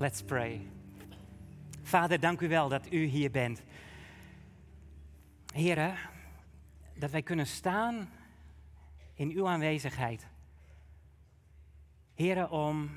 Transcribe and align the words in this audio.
Let's 0.00 0.22
pray. 0.22 0.60
Vader, 1.82 2.20
dank 2.20 2.40
u 2.40 2.48
wel 2.48 2.68
dat 2.68 2.92
u 2.92 3.04
hier 3.04 3.30
bent. 3.30 3.62
Heren, 5.52 5.96
dat 6.94 7.10
wij 7.10 7.22
kunnen 7.22 7.46
staan 7.46 8.08
in 9.14 9.30
uw 9.30 9.48
aanwezigheid. 9.48 10.26
Heren, 12.14 12.50
om 12.50 12.90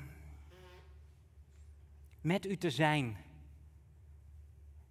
met 2.20 2.46
u 2.46 2.56
te 2.56 2.70
zijn 2.70 3.16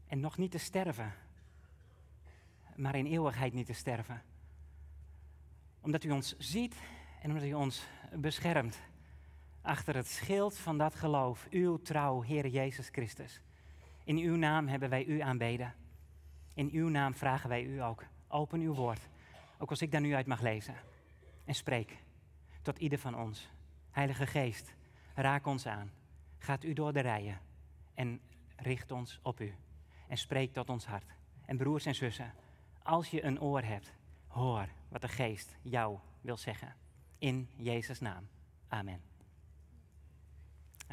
en 0.07 0.19
nog 0.19 0.37
niet 0.37 0.51
te 0.51 0.57
sterven, 0.57 1.13
maar 2.75 2.95
in 2.95 3.05
eeuwigheid 3.05 3.53
niet 3.53 3.65
te 3.65 3.73
sterven. 3.73 4.21
Omdat 5.81 6.03
u 6.03 6.11
ons 6.11 6.37
ziet 6.37 6.75
en 7.21 7.29
omdat 7.29 7.47
u 7.47 7.53
ons 7.53 7.83
beschermt 8.11 8.81
achter 9.63 9.95
het 9.95 10.07
schild 10.07 10.57
van 10.57 10.77
dat 10.77 10.95
geloof, 10.95 11.47
uw 11.49 11.77
trouw, 11.77 12.21
Heer 12.21 12.47
Jezus 12.47 12.89
Christus. 12.89 13.41
In 14.03 14.17
uw 14.17 14.35
naam 14.35 14.67
hebben 14.67 14.89
wij 14.89 15.05
u 15.05 15.19
aanbeden. 15.19 15.73
In 16.53 16.69
uw 16.71 16.89
naam 16.89 17.13
vragen 17.13 17.49
wij 17.49 17.63
u 17.63 17.81
ook. 17.81 18.03
Open 18.27 18.59
uw 18.59 18.73
woord, 18.73 19.09
ook 19.57 19.69
als 19.69 19.81
ik 19.81 19.91
daar 19.91 20.01
nu 20.01 20.15
uit 20.15 20.27
mag 20.27 20.41
lezen. 20.41 20.75
En 21.45 21.55
spreek 21.55 21.97
tot 22.61 22.77
ieder 22.77 22.99
van 22.99 23.15
ons. 23.15 23.49
Heilige 23.91 24.27
Geest, 24.27 24.75
raak 25.15 25.45
ons 25.45 25.67
aan. 25.67 25.91
Gaat 26.37 26.63
u 26.63 26.73
door 26.73 26.93
de 26.93 26.99
rijen 26.99 27.39
en 27.93 28.21
richt 28.55 28.91
ons 28.91 29.19
op 29.21 29.39
u. 29.39 29.55
En 30.07 30.17
spreek 30.17 30.53
tot 30.53 30.69
ons 30.69 30.85
hart. 30.85 31.15
En 31.45 31.57
broers 31.57 31.85
en 31.85 31.95
zussen, 31.95 32.33
als 32.83 33.09
je 33.09 33.23
een 33.23 33.41
oor 33.41 33.61
hebt, 33.61 33.93
hoor 34.27 34.67
wat 34.89 35.01
de 35.01 35.07
Geest 35.07 35.55
jou 35.61 35.99
wil 36.21 36.37
zeggen. 36.37 36.75
In 37.17 37.49
Jezus' 37.55 37.99
naam. 37.99 38.27
Amen. 38.67 39.12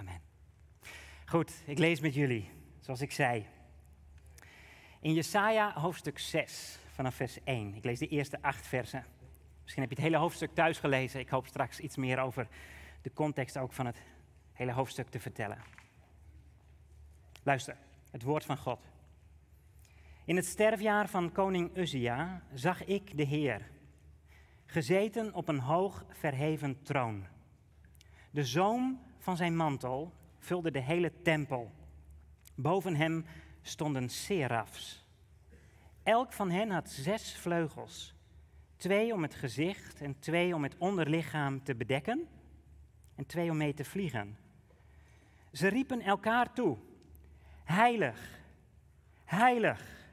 Amen. 0.01 0.21
Goed, 1.27 1.63
ik 1.67 1.79
lees 1.79 2.01
met 2.01 2.15
jullie, 2.15 2.51
zoals 2.81 3.01
ik 3.01 3.13
zei. 3.13 3.47
In 5.01 5.13
Jesaja 5.13 5.73
hoofdstuk 5.73 6.19
6, 6.19 6.79
vanaf 6.95 7.15
vers 7.15 7.39
1. 7.45 7.75
Ik 7.75 7.85
lees 7.85 7.99
de 7.99 8.09
eerste 8.09 8.43
acht 8.43 8.67
versen. 8.67 9.05
Misschien 9.63 9.83
heb 9.83 9.91
je 9.91 9.97
het 9.97 10.05
hele 10.05 10.23
hoofdstuk 10.23 10.55
thuis 10.55 10.79
gelezen. 10.79 11.21
Ik 11.21 11.29
hoop 11.29 11.47
straks 11.47 11.81
iets 11.81 11.97
meer 11.97 12.19
over 12.19 12.49
de 13.03 13.13
context 13.13 13.59
ook 13.59 13.73
van 13.73 13.87
het 13.87 14.03
hele 14.53 14.73
hoofdstuk 14.73 15.09
te 15.09 15.21
vertellen. 15.21 15.59
Luister, 17.43 17.77
het 18.11 18.23
woord 18.23 18.45
van 18.45 18.59
God. 18.59 18.81
In 20.25 20.37
het 20.37 20.47
sterfjaar 20.47 21.09
van 21.09 21.33
koning 21.33 21.77
Uzia 21.77 22.43
zag 22.55 22.85
ik 22.85 23.17
de 23.17 23.25
Heer, 23.25 23.71
gezeten 24.67 25.35
op 25.35 25.49
een 25.49 25.61
hoog 25.61 26.05
verheven 26.09 26.83
troon. 26.83 27.27
De 28.31 28.45
zoom 28.45 29.09
van 29.21 29.37
zijn 29.37 29.57
mantel 29.57 30.13
vulde 30.39 30.71
de 30.71 30.81
hele 30.81 31.13
tempel. 31.23 31.71
Boven 32.55 32.97
hem 32.97 33.25
stonden 33.63 34.09
serafs. 34.09 35.05
Elk 36.03 36.33
van 36.33 36.51
hen 36.51 36.71
had 36.71 36.91
zes 36.91 37.37
vleugels. 37.37 38.15
Twee 38.77 39.13
om 39.13 39.23
het 39.23 39.35
gezicht 39.35 40.01
en 40.01 40.19
twee 40.19 40.55
om 40.55 40.63
het 40.63 40.77
onderlichaam 40.79 41.63
te 41.63 41.75
bedekken 41.75 42.29
en 43.15 43.27
twee 43.27 43.51
om 43.51 43.57
mee 43.57 43.75
te 43.75 43.85
vliegen. 43.85 44.39
Ze 45.53 45.69
riepen 45.69 46.01
elkaar 46.01 46.53
toe: 46.53 46.77
Heilig, 47.65 48.41
heilig, 49.25 50.11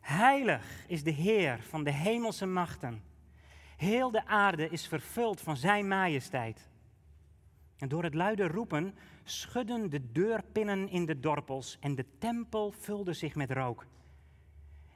heilig 0.00 0.84
is 0.86 1.02
de 1.02 1.10
Heer 1.10 1.62
van 1.62 1.84
de 1.84 1.92
hemelse 1.92 2.46
machten. 2.46 3.02
Heel 3.76 4.10
de 4.10 4.26
aarde 4.26 4.68
is 4.68 4.86
vervuld 4.86 5.40
van 5.40 5.56
Zijn 5.56 5.88
majesteit. 5.88 6.68
En 7.78 7.88
door 7.88 8.02
het 8.02 8.14
luide 8.14 8.46
roepen 8.46 8.94
schudden 9.24 9.90
de 9.90 10.12
deurpinnen 10.12 10.88
in 10.88 11.06
de 11.06 11.20
dorpels 11.20 11.76
en 11.80 11.94
de 11.94 12.04
tempel 12.18 12.72
vulde 12.78 13.12
zich 13.12 13.34
met 13.34 13.50
rook. 13.50 13.86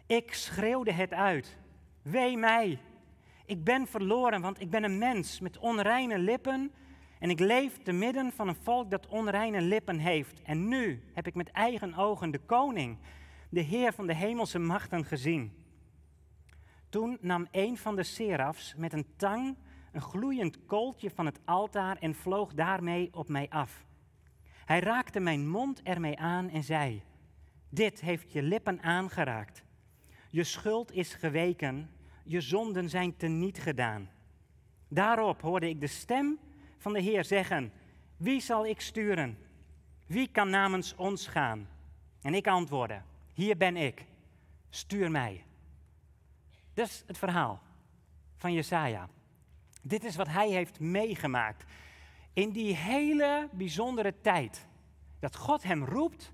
Ik 0.07 0.35
schreeuwde 0.35 0.93
het 0.93 1.13
uit. 1.13 1.57
Wee 2.03 2.37
mij! 2.37 2.79
Ik 3.45 3.65
ben 3.65 3.87
verloren, 3.87 4.41
want 4.41 4.61
ik 4.61 4.71
ben 4.71 4.85
een 4.85 4.99
mens 4.99 5.41
met 5.41 5.59
onreine 5.59 6.19
lippen 6.19 6.73
en 7.19 7.31
ik 7.31 7.39
leef 7.39 7.79
te 7.83 7.93
midden 7.93 8.33
van 8.33 8.49
een 8.49 8.63
volk 8.63 8.91
dat 8.91 9.07
onreine 9.07 9.61
lippen 9.61 9.99
heeft. 9.99 10.43
En 10.43 10.69
nu 10.69 11.03
heb 11.13 11.27
ik 11.27 11.35
met 11.35 11.51
eigen 11.51 11.95
ogen 11.95 12.31
de 12.31 12.39
koning, 12.39 12.99
de 13.49 13.61
Heer 13.61 13.93
van 13.93 14.07
de 14.07 14.15
hemelse 14.15 14.59
machten 14.59 15.05
gezien. 15.05 15.53
Toen 16.89 17.19
nam 17.21 17.49
een 17.51 17.77
van 17.77 17.97
de 17.97 18.03
serafs 18.03 18.75
met 18.77 18.93
een 18.93 19.07
tang 19.17 19.57
een 19.93 20.01
gloeiend 20.01 20.67
kooltje 20.67 21.11
van 21.11 21.27
het 21.27 21.41
altaar 21.45 21.97
en 21.97 22.15
vloog 22.15 22.55
daarmee 22.55 23.09
op 23.13 23.29
mij 23.29 23.49
af. 23.49 23.85
Hij 24.65 24.81
raakte 24.81 25.21
mijn 25.21 25.49
mond 25.49 25.83
ermee 25.83 26.19
aan 26.19 26.49
en 26.49 26.65
zei: 26.65 27.03
Dit 27.69 28.01
heeft 28.01 28.33
je 28.33 28.43
lippen 28.43 28.83
aangeraakt. 28.83 29.65
Je 30.31 30.45
schuld 30.45 30.93
is 30.93 31.15
geweken, 31.15 31.91
je 32.25 32.41
zonden 32.41 32.89
zijn 32.89 33.17
teniet 33.17 33.59
gedaan. 33.59 34.11
Daarop 34.89 35.41
hoorde 35.41 35.69
ik 35.69 35.81
de 35.81 35.87
stem 35.87 36.39
van 36.77 36.93
de 36.93 37.01
Heer 37.01 37.25
zeggen: 37.25 37.73
Wie 38.17 38.41
zal 38.41 38.67
ik 38.67 38.81
sturen? 38.81 39.39
Wie 40.07 40.29
kan 40.29 40.51
namens 40.51 40.95
ons 40.95 41.27
gaan? 41.27 41.69
En 42.23 42.35
ik 42.35 42.47
antwoordde: 42.47 43.03
Hier 43.33 43.57
ben 43.57 43.77
ik, 43.77 44.05
stuur 44.71 45.11
mij. 45.11 45.45
Dat 46.75 46.87
is 46.87 47.05
het 47.07 47.19
verhaal 47.19 47.63
van 48.37 48.53
Jesaja. 48.53 49.09
Dit 49.83 50.05
is 50.05 50.17
wat 50.17 50.29
hij 50.29 50.49
heeft 50.49 50.81
meegemaakt. 50.81 51.65
In 52.33 52.51
die 52.51 52.77
hele 52.77 53.49
bijzondere 53.53 54.21
tijd. 54.21 54.67
Dat 55.19 55.37
God 55.37 55.63
hem 55.63 55.85
roept 55.85 56.33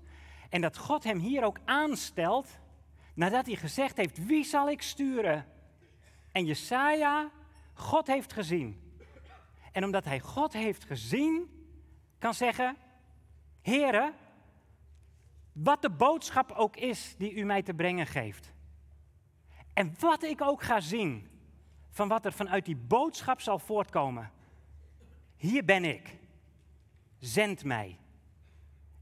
en 0.49 0.61
dat 0.61 0.77
God 0.77 1.03
hem 1.03 1.19
hier 1.19 1.43
ook 1.43 1.59
aanstelt. 1.65 2.59
Nadat 3.13 3.45
hij 3.45 3.55
gezegd 3.55 3.97
heeft, 3.97 4.25
wie 4.25 4.43
zal 4.43 4.69
ik 4.69 4.81
sturen? 4.81 5.45
En 6.31 6.45
Jesaja 6.45 7.31
God 7.73 8.07
heeft 8.07 8.33
gezien. 8.33 8.81
En 9.71 9.83
omdat 9.83 10.05
hij 10.05 10.19
God 10.19 10.53
heeft 10.53 10.83
gezien, 10.83 11.49
kan 12.17 12.33
zeggen, 12.33 12.77
Heere, 13.61 14.13
wat 15.51 15.81
de 15.81 15.89
boodschap 15.89 16.51
ook 16.51 16.75
is 16.75 17.15
die 17.17 17.33
u 17.33 17.43
mij 17.43 17.61
te 17.61 17.73
brengen 17.73 18.07
geeft. 18.07 18.53
En 19.73 19.95
wat 19.99 20.23
ik 20.23 20.41
ook 20.41 20.63
ga 20.63 20.79
zien, 20.79 21.27
van 21.97 22.07
wat 22.07 22.25
er 22.25 22.33
vanuit 22.33 22.65
die 22.65 22.75
boodschap 22.75 23.41
zal 23.41 23.59
voortkomen. 23.59 24.31
Hier 25.35 25.65
ben 25.65 25.85
ik. 25.85 26.17
Zend 27.19 27.63
mij. 27.63 27.97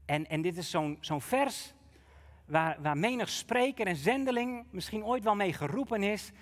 En, 0.04 0.28
en 0.28 0.42
dit 0.42 0.56
is 0.56 0.70
zo'n 0.70 0.98
zo'n 1.00 1.20
vers 1.20 1.74
waar, 2.46 2.82
waar 2.82 2.98
menig 2.98 3.28
spreker 3.28 3.86
en 3.86 3.96
zendeling 3.96 4.66
misschien 4.70 5.04
ooit 5.04 5.24
wel 5.24 5.34
mee 5.34 5.52
geroepen 5.52 6.02
is. 6.02 6.32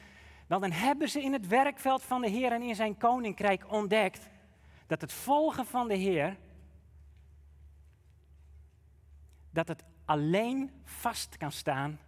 Wel, 0.47 0.61
dan 0.61 0.73
hebben 0.73 1.09
ze 1.09 1.23
in 1.23 1.33
het 1.33 1.47
werkveld 1.47 2.03
van 2.03 2.21
de 2.21 2.29
Heer 2.29 2.53
en 2.53 2.63
in 2.63 2.75
zijn 2.75 2.97
koninkrijk 2.97 3.73
ontdekt 3.73 4.31
dat 4.87 5.01
het 5.01 5.13
volgen 5.13 5.67
van 5.67 5.89
de 5.89 5.97
Heer, 5.97 6.37
dat 9.51 9.69
het 9.69 9.85
alleen 10.05 10.71
vast 10.85 11.37
kan 11.37 11.53
staan 11.53 11.99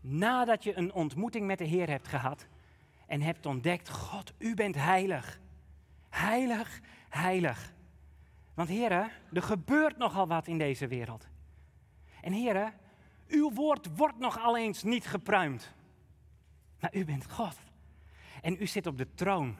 nadat 0.00 0.64
je 0.64 0.76
een 0.76 0.92
ontmoeting 0.92 1.46
met 1.46 1.58
de 1.58 1.64
Heer 1.64 1.88
hebt 1.88 2.08
gehad 2.08 2.46
en 3.06 3.20
hebt 3.20 3.46
ontdekt, 3.46 3.88
God, 3.88 4.32
u 4.38 4.54
bent 4.54 4.74
heilig. 4.74 5.40
Heilig, 6.08 6.80
heilig. 7.08 7.74
Want 8.54 8.68
heren, 8.68 9.10
er 9.32 9.42
gebeurt 9.42 9.96
nogal 9.96 10.26
wat 10.26 10.46
in 10.46 10.58
deze 10.58 10.86
wereld. 10.86 11.28
En 12.20 12.32
heren, 12.32 12.74
uw 13.28 13.52
woord 13.52 13.96
wordt 13.96 14.18
nogal 14.18 14.56
eens 14.56 14.82
niet 14.82 15.06
gepruimd. 15.06 15.74
Maar 16.80 16.94
u 16.94 17.04
bent 17.04 17.30
God. 17.30 17.56
En 18.42 18.56
u 18.60 18.66
zit 18.66 18.86
op 18.86 18.98
de 18.98 19.14
troon. 19.14 19.56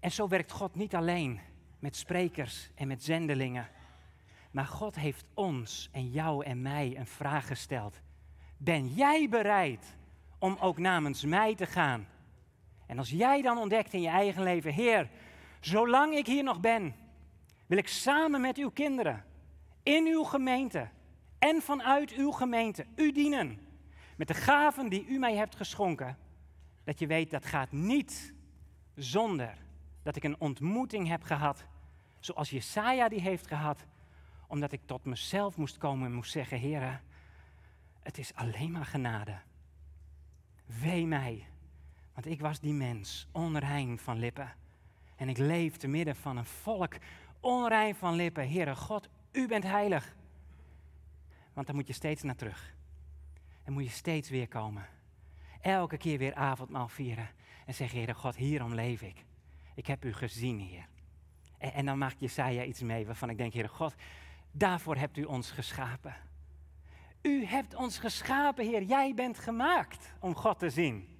En 0.00 0.12
zo 0.12 0.28
werkt 0.28 0.52
God 0.52 0.74
niet 0.74 0.94
alleen 0.94 1.40
met 1.78 1.96
sprekers 1.96 2.70
en 2.74 2.88
met 2.88 3.04
zendelingen. 3.04 3.68
Maar 4.50 4.66
God 4.66 4.94
heeft 4.94 5.24
ons 5.34 5.88
en 5.92 6.10
jou 6.10 6.44
en 6.44 6.62
mij 6.62 6.96
een 6.96 7.06
vraag 7.06 7.46
gesteld. 7.46 8.00
Ben 8.56 8.88
jij 8.88 9.28
bereid 9.28 9.96
om 10.38 10.56
ook 10.60 10.78
namens 10.78 11.24
mij 11.24 11.54
te 11.54 11.66
gaan? 11.66 12.06
En 12.86 12.98
als 12.98 13.10
jij 13.10 13.42
dan 13.42 13.58
ontdekt 13.58 13.92
in 13.92 14.00
je 14.00 14.08
eigen 14.08 14.42
leven, 14.42 14.72
Heer, 14.72 15.10
zolang 15.60 16.14
ik 16.14 16.26
hier 16.26 16.42
nog 16.42 16.60
ben, 16.60 16.94
wil 17.66 17.78
ik 17.78 17.88
samen 17.88 18.40
met 18.40 18.56
uw 18.56 18.70
kinderen, 18.70 19.24
in 19.82 20.06
uw 20.06 20.22
gemeente 20.22 20.88
en 21.38 21.62
vanuit 21.62 22.12
uw 22.12 22.30
gemeente 22.30 22.86
u 22.96 23.12
dienen. 23.12 23.58
Met 24.16 24.28
de 24.28 24.34
gaven 24.34 24.88
die 24.88 25.06
u 25.06 25.18
mij 25.18 25.36
hebt 25.36 25.56
geschonken. 25.56 26.16
Dat 26.84 26.98
je 26.98 27.06
weet, 27.06 27.30
dat 27.30 27.46
gaat 27.46 27.72
niet 27.72 28.34
zonder 28.94 29.54
dat 30.02 30.16
ik 30.16 30.24
een 30.24 30.40
ontmoeting 30.40 31.08
heb 31.08 31.22
gehad, 31.22 31.64
zoals 32.20 32.50
Jesaja 32.50 33.08
die 33.08 33.20
heeft 33.20 33.46
gehad, 33.46 33.84
omdat 34.48 34.72
ik 34.72 34.80
tot 34.84 35.04
mezelf 35.04 35.56
moest 35.56 35.78
komen 35.78 36.06
en 36.06 36.14
moest 36.14 36.32
zeggen, 36.32 36.58
Heer, 36.58 37.02
het 38.02 38.18
is 38.18 38.34
alleen 38.34 38.70
maar 38.70 38.84
genade. 38.84 39.38
Wee 40.80 41.06
mij 41.06 41.46
want 42.14 42.26
ik 42.26 42.40
was 42.40 42.60
die 42.60 42.72
mens, 42.72 43.28
onrein 43.32 43.98
van 43.98 44.18
lippen. 44.18 44.52
En 45.16 45.28
ik 45.28 45.38
leef 45.38 45.76
te 45.76 45.88
midden 45.88 46.16
van 46.16 46.36
een 46.36 46.44
volk, 46.44 46.94
onrein 47.40 47.94
van 47.94 48.14
lippen. 48.14 48.50
Heere 48.50 48.76
God, 48.76 49.08
u 49.32 49.48
bent 49.48 49.64
heilig. 49.64 50.16
Want 51.52 51.66
dan 51.66 51.76
moet 51.76 51.86
je 51.86 51.92
steeds 51.92 52.22
naar 52.22 52.36
terug. 52.36 52.74
En 53.62 53.72
moet 53.72 53.84
je 53.84 53.90
steeds 53.90 54.30
weer 54.30 54.48
komen. 54.48 54.86
Elke 55.60 55.96
keer 55.96 56.18
weer 56.18 56.34
avondmaal 56.34 56.88
vieren. 56.88 57.30
En 57.66 57.74
zeggen, 57.74 57.98
Heer 57.98 58.14
God, 58.14 58.36
hierom 58.36 58.74
leef 58.74 59.02
ik. 59.02 59.24
Ik 59.74 59.86
heb 59.86 60.04
u 60.04 60.12
gezien, 60.12 60.58
Heer. 60.58 60.86
En, 61.58 61.72
en 61.72 61.86
dan 61.86 61.98
maakt 61.98 62.20
Jesaja 62.20 62.64
iets 62.64 62.80
mee 62.80 63.06
waarvan 63.06 63.30
ik 63.30 63.36
denk, 63.36 63.52
Heer 63.52 63.68
God, 63.68 63.94
daarvoor 64.52 64.96
hebt 64.96 65.16
u 65.16 65.24
ons 65.24 65.50
geschapen. 65.50 66.16
U 67.22 67.44
hebt 67.44 67.74
ons 67.74 67.98
geschapen, 67.98 68.66
Heer. 68.66 68.82
Jij 68.82 69.14
bent 69.14 69.38
gemaakt 69.38 70.12
om 70.20 70.34
God 70.34 70.58
te 70.58 70.70
zien. 70.70 71.13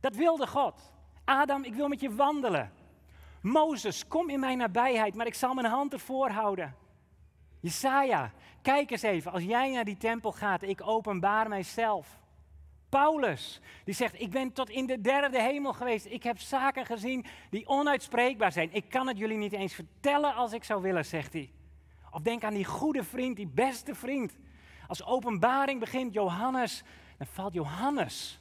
Dat 0.00 0.16
wilde 0.16 0.46
God. 0.46 0.92
Adam, 1.24 1.64
ik 1.64 1.74
wil 1.74 1.88
met 1.88 2.00
je 2.00 2.14
wandelen. 2.14 2.72
Mozes, 3.42 4.06
kom 4.06 4.30
in 4.30 4.40
mijn 4.40 4.58
nabijheid, 4.58 5.14
maar 5.14 5.26
ik 5.26 5.34
zal 5.34 5.54
mijn 5.54 5.66
hand 5.66 5.92
ervoor 5.92 6.28
houden. 6.28 6.74
Jesaja, 7.60 8.32
kijk 8.62 8.90
eens 8.90 9.02
even, 9.02 9.32
als 9.32 9.42
jij 9.42 9.70
naar 9.70 9.84
die 9.84 9.96
tempel 9.96 10.32
gaat, 10.32 10.62
ik 10.62 10.86
openbaar 10.86 11.48
mijzelf. 11.48 12.18
Paulus, 12.88 13.60
die 13.84 13.94
zegt, 13.94 14.20
ik 14.20 14.30
ben 14.30 14.52
tot 14.52 14.70
in 14.70 14.86
de 14.86 15.00
derde 15.00 15.42
hemel 15.42 15.72
geweest. 15.72 16.06
Ik 16.06 16.22
heb 16.22 16.38
zaken 16.38 16.86
gezien 16.86 17.26
die 17.50 17.66
onuitspreekbaar 17.66 18.52
zijn. 18.52 18.72
Ik 18.72 18.88
kan 18.88 19.06
het 19.06 19.18
jullie 19.18 19.36
niet 19.36 19.52
eens 19.52 19.74
vertellen 19.74 20.34
als 20.34 20.52
ik 20.52 20.64
zou 20.64 20.82
willen, 20.82 21.04
zegt 21.04 21.32
hij. 21.32 21.50
Of 22.10 22.20
denk 22.20 22.44
aan 22.44 22.54
die 22.54 22.64
goede 22.64 23.04
vriend, 23.04 23.36
die 23.36 23.46
beste 23.46 23.94
vriend. 23.94 24.38
Als 24.86 25.04
openbaring 25.04 25.80
begint 25.80 26.12
Johannes, 26.12 26.82
dan 27.18 27.26
valt 27.26 27.52
Johannes, 27.52 28.39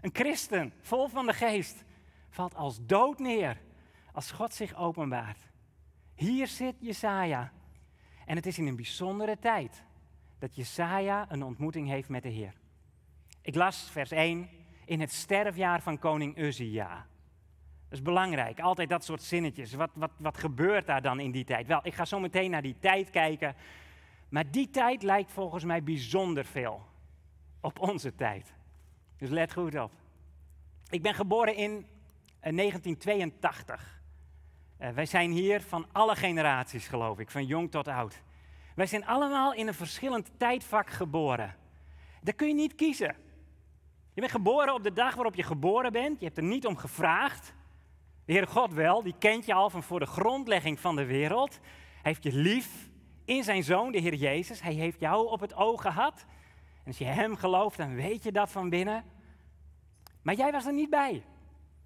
een 0.00 0.10
christen, 0.12 0.72
vol 0.80 1.08
van 1.08 1.26
de 1.26 1.32
geest, 1.32 1.84
valt 2.30 2.54
als 2.54 2.86
dood 2.86 3.18
neer 3.18 3.60
als 4.12 4.30
God 4.30 4.54
zich 4.54 4.74
openbaart. 4.74 5.48
Hier 6.14 6.46
zit 6.46 6.74
Jesaja. 6.80 7.52
En 8.26 8.36
het 8.36 8.46
is 8.46 8.58
in 8.58 8.66
een 8.66 8.76
bijzondere 8.76 9.38
tijd 9.38 9.84
dat 10.38 10.54
Jesaja 10.54 11.26
een 11.28 11.42
ontmoeting 11.42 11.88
heeft 11.88 12.08
met 12.08 12.22
de 12.22 12.28
Heer. 12.28 12.54
Ik 13.42 13.54
las 13.54 13.90
vers 13.90 14.10
1 14.10 14.48
in 14.84 15.00
het 15.00 15.12
sterfjaar 15.12 15.82
van 15.82 15.98
koning 15.98 16.38
Uzia. 16.38 17.06
Dat 17.88 17.98
is 17.98 18.02
belangrijk, 18.02 18.60
altijd 18.60 18.88
dat 18.88 19.04
soort 19.04 19.22
zinnetjes. 19.22 19.72
Wat, 19.72 19.90
wat, 19.94 20.10
wat 20.18 20.38
gebeurt 20.38 20.86
daar 20.86 21.02
dan 21.02 21.20
in 21.20 21.30
die 21.30 21.44
tijd? 21.44 21.66
Wel, 21.66 21.80
ik 21.82 21.94
ga 21.94 22.04
zo 22.04 22.20
meteen 22.20 22.50
naar 22.50 22.62
die 22.62 22.76
tijd 22.78 23.10
kijken. 23.10 23.54
Maar 24.28 24.50
die 24.50 24.70
tijd 24.70 25.02
lijkt 25.02 25.32
volgens 25.32 25.64
mij 25.64 25.82
bijzonder 25.82 26.44
veel 26.44 26.86
op 27.60 27.78
onze 27.78 28.14
tijd. 28.14 28.54
Dus 29.20 29.28
let 29.28 29.52
goed 29.52 29.78
op. 29.78 29.92
Ik 30.88 31.02
ben 31.02 31.14
geboren 31.14 31.54
in 31.54 31.86
1982. 32.40 34.02
Uh, 34.80 34.88
wij 34.88 35.06
zijn 35.06 35.30
hier 35.30 35.62
van 35.62 35.86
alle 35.92 36.16
generaties, 36.16 36.88
geloof 36.88 37.18
ik, 37.18 37.30
van 37.30 37.46
jong 37.46 37.70
tot 37.70 37.88
oud. 37.88 38.22
Wij 38.74 38.86
zijn 38.86 39.06
allemaal 39.06 39.54
in 39.54 39.66
een 39.66 39.74
verschillend 39.74 40.30
tijdvak 40.36 40.90
geboren. 40.90 41.56
Dat 42.22 42.34
kun 42.34 42.48
je 42.48 42.54
niet 42.54 42.74
kiezen. 42.74 43.16
Je 44.14 44.20
bent 44.20 44.32
geboren 44.32 44.74
op 44.74 44.82
de 44.82 44.92
dag 44.92 45.14
waarop 45.14 45.34
je 45.34 45.42
geboren 45.42 45.92
bent. 45.92 46.18
Je 46.18 46.24
hebt 46.24 46.36
er 46.36 46.44
niet 46.44 46.66
om 46.66 46.76
gevraagd. 46.76 47.54
De 48.24 48.32
Heer 48.32 48.46
God 48.46 48.72
wel, 48.72 49.02
die 49.02 49.14
kent 49.18 49.46
je 49.46 49.54
al 49.54 49.70
van 49.70 49.82
voor 49.82 50.00
de 50.00 50.06
grondlegging 50.06 50.80
van 50.80 50.96
de 50.96 51.04
wereld. 51.04 51.58
Hij 52.02 52.12
heeft 52.12 52.22
je 52.22 52.32
lief 52.32 52.88
in 53.24 53.44
zijn 53.44 53.64
Zoon, 53.64 53.92
de 53.92 53.98
Heer 53.98 54.14
Jezus. 54.14 54.60
Hij 54.60 54.74
heeft 54.74 55.00
jou 55.00 55.28
op 55.28 55.40
het 55.40 55.54
oog 55.54 55.82
gehad. 55.82 56.26
En 56.82 56.86
als 56.86 56.98
je 56.98 57.04
Hem 57.04 57.36
gelooft, 57.36 57.76
dan 57.76 57.94
weet 57.94 58.22
je 58.22 58.32
dat 58.32 58.50
van 58.50 58.68
binnen. 58.68 59.04
Maar 60.22 60.34
jij 60.34 60.52
was 60.52 60.66
er 60.66 60.72
niet 60.72 60.90
bij. 60.90 61.22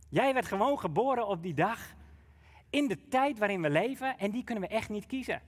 Jij 0.09 0.35
werd 0.35 0.47
gewoon 0.47 0.79
geboren 0.79 1.27
op 1.27 1.43
die 1.43 1.55
dag 1.55 1.95
in 2.71 2.89
de 2.89 3.09
tijd 3.09 3.39
waarin 3.39 3.63
we 3.63 3.71
leven 3.71 4.19
en 4.19 4.31
die 4.31 4.45
kunnen 4.45 4.65
we 4.65 4.75
echt 4.75 4.89
niet 4.89 5.07
kiezen. 5.07 5.43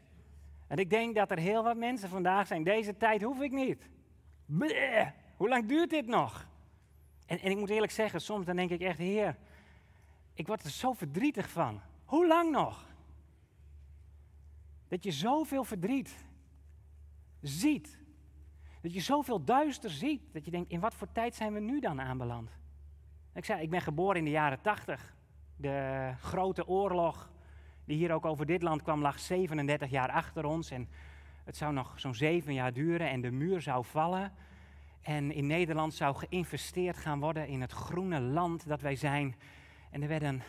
En 0.67 0.79
ik 0.79 0.91
denk 0.91 1.15
dat 1.15 1.31
er 1.31 1.39
heel 1.39 1.63
wat 1.63 1.77
mensen 1.77 2.09
vandaag 2.09 2.47
zijn, 2.47 2.63
deze 2.63 2.97
tijd 2.97 3.23
hoef 3.23 3.41
ik 3.41 3.53
niet. 3.53 3.89
Bleh, 4.47 5.07
hoe 5.37 5.49
lang 5.49 5.67
duurt 5.67 5.91
dit 5.91 6.07
nog? 6.07 6.49
En, 7.27 7.41
en 7.41 7.51
ik 7.51 7.57
moet 7.57 7.71
eerlijk 7.71 7.93
zeggen, 7.93 8.21
soms 8.21 8.47
dan 8.47 8.57
denk 8.57 8.71
ik 8.71 8.81
echt, 8.81 8.99
heer, 8.99 9.37
ik 10.35 10.47
word 10.47 10.63
er 10.63 10.71
zo 10.71 10.93
verdrietig 10.93 11.51
van. 11.51 11.81
Hoe 12.05 12.27
lang 12.27 12.51
nog? 12.51 12.87
Dat 14.89 15.05
je 15.05 15.13
zoveel 15.13 15.65
verdriet 15.65 16.17
ziet. 17.41 17.99
Dat 18.87 18.95
je 18.95 19.01
zoveel 19.01 19.45
duister 19.45 19.91
ziet. 19.91 20.23
Dat 20.33 20.45
je 20.45 20.51
denkt, 20.51 20.71
in 20.71 20.81
wat 20.81 20.95
voor 20.95 21.13
tijd 21.13 21.35
zijn 21.35 21.53
we 21.53 21.61
nu 21.61 21.81
dan 21.81 22.01
aanbeland? 22.01 22.51
Ik 23.35 23.45
zei, 23.45 23.63
ik 23.63 23.71
ben 23.71 23.81
geboren 23.81 24.17
in 24.17 24.25
de 24.25 24.31
jaren 24.31 24.61
tachtig. 24.61 25.15
De 25.57 26.13
grote 26.21 26.67
oorlog 26.67 27.31
die 27.85 27.97
hier 27.97 28.13
ook 28.13 28.25
over 28.25 28.47
dit 28.47 28.63
land 28.63 28.83
kwam, 28.83 29.01
lag 29.01 29.19
37 29.19 29.91
jaar 29.91 30.11
achter 30.11 30.45
ons. 30.45 30.71
En 30.71 30.89
het 31.45 31.57
zou 31.57 31.73
nog 31.73 32.01
zo'n 32.01 32.15
zeven 32.15 32.55
jaar 32.55 32.73
duren 32.73 33.11
en 33.11 33.21
de 33.21 33.31
muur 33.31 33.61
zou 33.61 33.85
vallen. 33.85 34.33
En 35.03 35.33
in 35.33 35.47
Nederland 35.47 35.95
zou 35.95 36.17
geïnvesteerd 36.17 36.97
gaan 36.97 37.21
worden 37.21 37.49
in 37.49 37.61
het 37.61 37.73
groene 37.73 38.21
land 38.21 38.69
dat 38.69 38.81
wij 38.81 38.97
zijn. 38.97 39.37
En 39.91 40.03
er 40.03 40.09
werden 40.09 40.43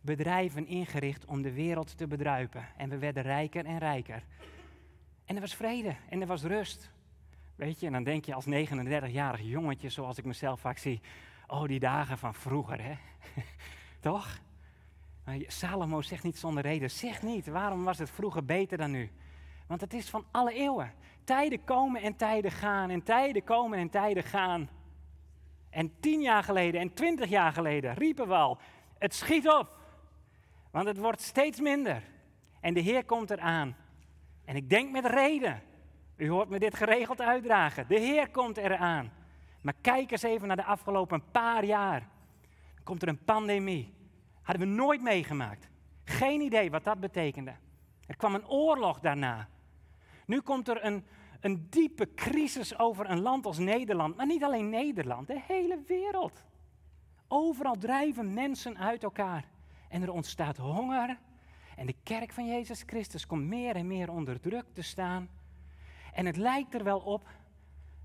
bedrijven 0.00 0.66
ingericht 0.66 1.24
om 1.24 1.42
de 1.42 1.52
wereld 1.52 1.96
te 1.96 2.06
bedruipen. 2.06 2.68
En 2.76 2.88
we 2.88 2.98
werden 2.98 3.22
rijker 3.22 3.64
en 3.64 3.78
rijker. 3.78 4.24
En 5.24 5.34
er 5.34 5.40
was 5.40 5.54
vrede 5.54 5.96
en 6.08 6.20
er 6.20 6.26
was 6.26 6.42
rust. 6.42 6.94
Weet 7.56 7.80
je, 7.80 7.86
en 7.86 7.92
dan 7.92 8.04
denk 8.04 8.24
je 8.24 8.34
als 8.34 8.46
39-jarig 8.46 9.40
jongetje, 9.40 9.88
zoals 9.88 10.18
ik 10.18 10.24
mezelf 10.24 10.60
vaak 10.60 10.78
zie, 10.78 11.00
oh 11.46 11.64
die 11.64 11.78
dagen 11.78 12.18
van 12.18 12.34
vroeger, 12.34 12.82
hè. 12.82 12.94
Toch? 14.00 14.38
Salomo 15.46 16.02
zegt 16.02 16.22
niet 16.22 16.38
zonder 16.38 16.62
reden. 16.62 16.90
Zeg 16.90 17.22
niet, 17.22 17.46
waarom 17.46 17.84
was 17.84 17.98
het 17.98 18.10
vroeger 18.10 18.44
beter 18.44 18.78
dan 18.78 18.90
nu? 18.90 19.10
Want 19.66 19.80
het 19.80 19.94
is 19.94 20.10
van 20.10 20.24
alle 20.30 20.52
eeuwen. 20.52 20.92
Tijden 21.24 21.64
komen 21.64 22.02
en 22.02 22.16
tijden 22.16 22.50
gaan. 22.50 22.90
En 22.90 23.02
tijden 23.02 23.44
komen 23.44 23.78
en 23.78 23.90
tijden 23.90 24.22
gaan. 24.22 24.68
En 25.70 26.00
tien 26.00 26.20
jaar 26.20 26.42
geleden 26.42 26.80
en 26.80 26.94
twintig 26.94 27.28
jaar 27.28 27.52
geleden 27.52 27.94
riepen 27.94 28.28
we 28.28 28.34
al: 28.34 28.58
het 28.98 29.14
schiet 29.14 29.48
op. 29.48 29.78
Want 30.70 30.86
het 30.86 30.98
wordt 30.98 31.20
steeds 31.20 31.60
minder. 31.60 32.02
En 32.60 32.74
de 32.74 32.80
Heer 32.80 33.04
komt 33.04 33.30
eraan. 33.30 33.76
En 34.44 34.56
ik 34.56 34.70
denk 34.70 34.90
met 34.90 35.06
reden. 35.06 35.62
U 36.16 36.28
hoort 36.28 36.48
me 36.48 36.58
dit 36.58 36.76
geregeld 36.76 37.20
uitdragen. 37.20 37.88
De 37.88 37.98
Heer 37.98 38.30
komt 38.30 38.56
eraan. 38.56 39.12
Maar 39.60 39.74
kijk 39.80 40.10
eens 40.10 40.22
even 40.22 40.46
naar 40.46 40.56
de 40.56 40.64
afgelopen 40.64 41.30
paar 41.30 41.64
jaar. 41.64 42.00
Dan 42.74 42.84
komt 42.84 43.02
er 43.02 43.08
een 43.08 43.24
pandemie. 43.24 43.94
Hadden 44.42 44.68
we 44.68 44.74
nooit 44.74 45.02
meegemaakt. 45.02 45.68
Geen 46.04 46.40
idee 46.40 46.70
wat 46.70 46.84
dat 46.84 47.00
betekende. 47.00 47.54
Er 48.06 48.16
kwam 48.16 48.34
een 48.34 48.48
oorlog 48.48 49.00
daarna. 49.00 49.48
Nu 50.26 50.40
komt 50.40 50.68
er 50.68 50.84
een, 50.84 51.04
een 51.40 51.66
diepe 51.70 52.14
crisis 52.14 52.78
over 52.78 53.10
een 53.10 53.20
land 53.20 53.46
als 53.46 53.58
Nederland. 53.58 54.16
Maar 54.16 54.26
niet 54.26 54.44
alleen 54.44 54.68
Nederland, 54.68 55.26
de 55.26 55.40
hele 55.46 55.82
wereld. 55.86 56.44
Overal 57.28 57.76
drijven 57.76 58.34
mensen 58.34 58.78
uit 58.78 59.02
elkaar. 59.02 59.44
En 59.88 60.02
er 60.02 60.12
ontstaat 60.12 60.56
honger. 60.56 61.18
En 61.76 61.86
de 61.86 61.96
kerk 62.02 62.32
van 62.32 62.46
Jezus 62.46 62.82
Christus 62.86 63.26
komt 63.26 63.44
meer 63.44 63.76
en 63.76 63.86
meer 63.86 64.10
onder 64.10 64.40
druk 64.40 64.64
te 64.72 64.82
staan. 64.82 65.28
En 66.16 66.26
het 66.26 66.36
lijkt 66.36 66.74
er 66.74 66.84
wel 66.84 66.98
op 66.98 67.28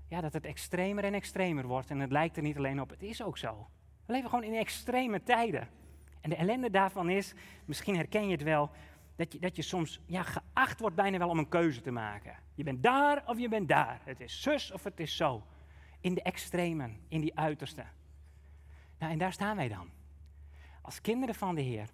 ja, 0.08 0.20
dat 0.20 0.32
het 0.32 0.44
extremer 0.44 1.04
en 1.04 1.14
extremer 1.14 1.66
wordt. 1.66 1.90
En 1.90 2.00
het 2.00 2.10
lijkt 2.10 2.36
er 2.36 2.42
niet 2.42 2.56
alleen 2.56 2.80
op, 2.80 2.90
het 2.90 3.02
is 3.02 3.22
ook 3.22 3.38
zo. 3.38 3.68
We 4.06 4.12
leven 4.12 4.28
gewoon 4.28 4.44
in 4.44 4.54
extreme 4.54 5.22
tijden. 5.22 5.68
En 6.20 6.30
de 6.30 6.36
ellende 6.36 6.70
daarvan 6.70 7.10
is, 7.10 7.34
misschien 7.64 7.96
herken 7.96 8.26
je 8.26 8.32
het 8.32 8.42
wel, 8.42 8.70
dat 9.16 9.32
je, 9.32 9.38
dat 9.38 9.56
je 9.56 9.62
soms 9.62 10.00
ja, 10.06 10.22
geacht 10.22 10.80
wordt 10.80 10.96
bijna 10.96 11.18
wel 11.18 11.28
om 11.28 11.38
een 11.38 11.48
keuze 11.48 11.80
te 11.80 11.90
maken. 11.90 12.36
Je 12.54 12.62
bent 12.62 12.82
daar 12.82 13.22
of 13.26 13.38
je 13.38 13.48
bent 13.48 13.68
daar. 13.68 14.00
Het 14.04 14.20
is 14.20 14.42
zus 14.42 14.72
of 14.72 14.84
het 14.84 15.00
is 15.00 15.16
zo. 15.16 15.46
In 16.00 16.14
de 16.14 16.22
extremen, 16.22 17.00
in 17.08 17.20
die 17.20 17.38
uiterste. 17.38 17.84
Nou, 18.98 19.12
en 19.12 19.18
daar 19.18 19.32
staan 19.32 19.56
wij 19.56 19.68
dan. 19.68 19.90
Als 20.82 21.00
kinderen 21.00 21.34
van 21.34 21.54
de 21.54 21.62
Heer. 21.62 21.88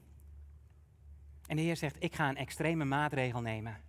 En 1.47 1.57
de 1.57 1.63
Heer 1.63 1.77
zegt, 1.77 1.97
ik 1.99 2.15
ga 2.15 2.29
een 2.29 2.37
extreme 2.37 2.85
maatregel 2.85 3.41
nemen. 3.41 3.87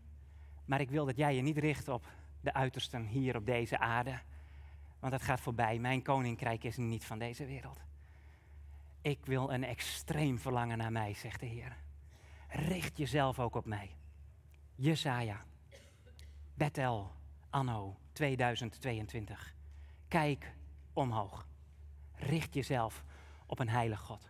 Maar 0.70 0.82
ik 0.82 0.90
wil 0.90 1.06
dat 1.06 1.18
jij 1.18 1.36
je 1.36 1.42
niet 1.42 1.58
richt 1.58 1.88
op 1.88 2.08
de 2.42 2.54
uitersten 2.54 3.06
hier 3.06 3.36
op 3.36 3.46
deze 3.46 3.80
aarde. 3.80 4.20
Want 5.00 5.12
dat 5.12 5.22
gaat 5.22 5.42
voorbij. 5.42 5.80
Mijn 5.80 6.02
koninkrijk 6.02 6.64
is 6.64 6.78
niet 6.78 7.06
van 7.06 7.20
deze 7.20 7.46
wereld. 7.46 7.80
Ik 9.02 9.26
wil 9.26 9.52
een 9.52 9.64
extreem 9.64 10.40
verlangen 10.40 10.78
naar 10.78 10.92
mij, 10.92 11.14
zegt 11.14 11.40
de 11.40 11.46
Heer. 11.46 11.78
Richt 12.48 12.98
jezelf 12.98 13.40
ook 13.40 13.56
op 13.56 13.66
mij. 13.66 13.96
Jesaja, 14.76 15.46
Bethel, 16.54 17.12
anno 17.50 17.98
2022. 18.12 19.56
Kijk 20.08 20.54
omhoog. 20.94 21.48
Richt 22.16 22.54
jezelf 22.54 23.04
op 23.46 23.60
een 23.60 23.70
heilig 23.70 24.00
God. 24.00 24.30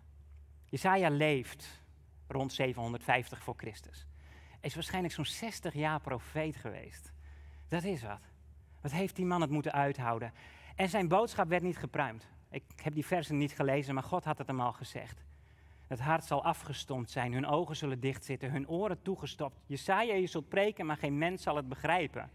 Jesaja 0.65 1.09
leeft 1.09 1.83
rond 2.27 2.53
750 2.53 3.43
voor 3.43 3.55
Christus. 3.57 4.08
Is 4.61 4.73
waarschijnlijk 4.73 5.13
zo'n 5.13 5.25
60 5.25 5.73
jaar 5.73 5.99
profeet 5.99 6.55
geweest. 6.55 7.11
Dat 7.67 7.83
is 7.83 8.03
wat. 8.03 8.21
Wat 8.81 8.91
heeft 8.91 9.15
die 9.15 9.25
man 9.25 9.41
het 9.41 9.49
moeten 9.49 9.71
uithouden? 9.71 10.33
En 10.75 10.89
zijn 10.89 11.07
boodschap 11.07 11.47
werd 11.47 11.63
niet 11.63 11.77
gepruimd. 11.77 12.27
Ik 12.49 12.63
heb 12.75 12.93
die 12.93 13.05
versen 13.05 13.37
niet 13.37 13.51
gelezen, 13.51 13.93
maar 13.93 14.03
God 14.03 14.23
had 14.23 14.37
het 14.37 14.47
hem 14.47 14.59
al 14.59 14.73
gezegd. 14.73 15.23
Het 15.87 15.99
hart 15.99 16.25
zal 16.25 16.43
afgestompt 16.43 17.09
zijn, 17.09 17.33
hun 17.33 17.45
ogen 17.45 17.75
zullen 17.75 17.99
dichtzitten, 17.99 18.51
hun 18.51 18.69
oren 18.69 19.01
toegestopt. 19.01 19.59
Jesaja, 19.65 20.13
je 20.13 20.27
zult 20.27 20.49
preken, 20.49 20.85
maar 20.85 20.97
geen 20.97 21.17
mens 21.17 21.43
zal 21.43 21.55
het 21.55 21.69
begrijpen. 21.69 22.31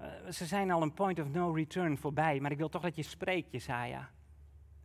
Uh, 0.00 0.06
ze 0.30 0.46
zijn 0.46 0.70
al 0.70 0.82
een 0.82 0.94
point 0.94 1.20
of 1.20 1.28
no 1.28 1.50
return 1.50 1.98
voorbij, 1.98 2.40
maar 2.40 2.50
ik 2.50 2.58
wil 2.58 2.68
toch 2.68 2.82
dat 2.82 2.96
je 2.96 3.02
spreekt, 3.02 3.52
Jesaja. 3.52 4.10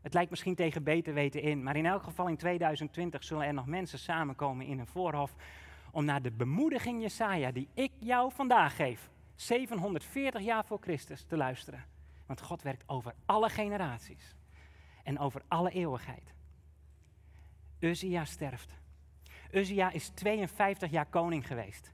Het 0.02 0.14
lijkt 0.14 0.30
misschien 0.30 0.56
tegen 0.56 0.84
beter 0.84 1.14
weten 1.14 1.42
in, 1.42 1.64
maar 1.64 1.76
in 1.76 1.86
elk 1.86 2.04
geval 2.04 2.28
in 2.28 2.38
2020 2.38 3.24
zullen 3.24 3.46
er 3.46 3.54
nog 3.54 3.66
mensen 3.66 4.00
samenkomen 4.00 4.66
in 4.66 4.80
een 4.80 4.88
voorhof 4.88 5.36
om 5.96 6.06
naar 6.06 6.22
de 6.22 6.32
bemoediging 6.32 7.02
Jesaja, 7.02 7.52
die 7.52 7.70
ik 7.74 7.92
jou 8.00 8.32
vandaag 8.32 8.76
geef, 8.76 9.10
740 9.36 10.42
jaar 10.42 10.66
voor 10.66 10.80
Christus, 10.82 11.24
te 11.24 11.38
luisteren. 11.38 11.86
Want 12.26 12.42
God 12.42 12.62
werkt 12.62 12.84
over 12.90 13.14
alle 13.26 13.50
generaties 13.50 14.36
en 15.04 15.20
over 15.20 15.42
alle 15.48 15.72
eeuwigheid. 15.72 16.34
Uzia 17.80 18.26
sterft. 18.26 18.74
Uzia 19.52 19.92
is 19.92 20.10
52 20.10 20.92
jaar 20.92 21.06
koning 21.06 21.48
geweest. 21.48 21.92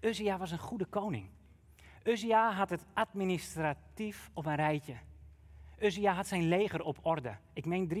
Uzia 0.00 0.38
was 0.38 0.50
een 0.50 0.58
goede 0.58 0.86
koning. 0.86 1.30
Uzia 2.04 2.52
had 2.52 2.70
het 2.70 2.84
administratief 2.94 4.30
op 4.34 4.46
een 4.46 4.56
rijtje. 4.56 4.96
Uzia 5.78 6.12
had 6.12 6.26
zijn 6.26 6.48
leger 6.48 6.82
op 6.82 6.98
orde. 7.02 7.36
Ik 7.52 7.64
meen 7.64 7.88
307.500 7.88 7.98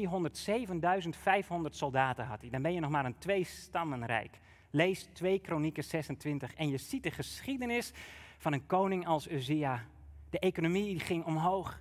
soldaten 1.70 2.24
had 2.24 2.40
hij. 2.40 2.50
Dan 2.50 2.62
ben 2.62 2.72
je 2.72 2.80
nog 2.80 2.90
maar 2.90 3.04
een 3.04 3.18
twee-stammenrijk. 3.18 4.38
Lees 4.70 5.08
2 5.12 5.38
Kronieken 5.38 5.84
26 5.84 6.54
en 6.54 6.68
je 6.68 6.78
ziet 6.78 7.02
de 7.02 7.10
geschiedenis 7.10 7.92
van 8.38 8.52
een 8.52 8.66
koning 8.66 9.06
als 9.06 9.28
Uzia. 9.28 9.84
De 10.30 10.38
economie 10.38 11.00
ging 11.00 11.24
omhoog. 11.24 11.80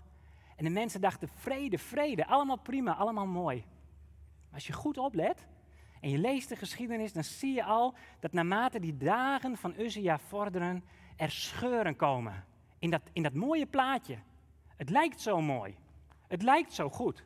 En 0.55 0.63
de 0.63 0.69
mensen 0.69 1.01
dachten 1.01 1.29
vrede, 1.35 1.77
vrede, 1.77 2.27
allemaal 2.27 2.57
prima, 2.57 2.95
allemaal 2.95 3.25
mooi. 3.25 3.65
Als 4.53 4.67
je 4.67 4.73
goed 4.73 4.97
oplet 4.97 5.47
en 6.01 6.09
je 6.09 6.17
leest 6.17 6.49
de 6.49 6.55
geschiedenis, 6.55 7.13
dan 7.13 7.23
zie 7.23 7.53
je 7.53 7.63
al 7.63 7.93
dat 8.19 8.31
naarmate 8.31 8.79
die 8.79 8.97
dagen 8.97 9.57
van 9.57 9.73
Uzia 9.77 10.19
vorderen, 10.19 10.83
er 11.15 11.31
scheuren 11.31 11.95
komen. 11.95 12.45
In 12.79 12.89
dat, 12.89 13.01
in 13.13 13.23
dat 13.23 13.33
mooie 13.33 13.65
plaatje. 13.65 14.17
Het 14.75 14.89
lijkt 14.89 15.21
zo 15.21 15.41
mooi. 15.41 15.75
Het 16.27 16.41
lijkt 16.41 16.73
zo 16.73 16.89
goed. 16.89 17.23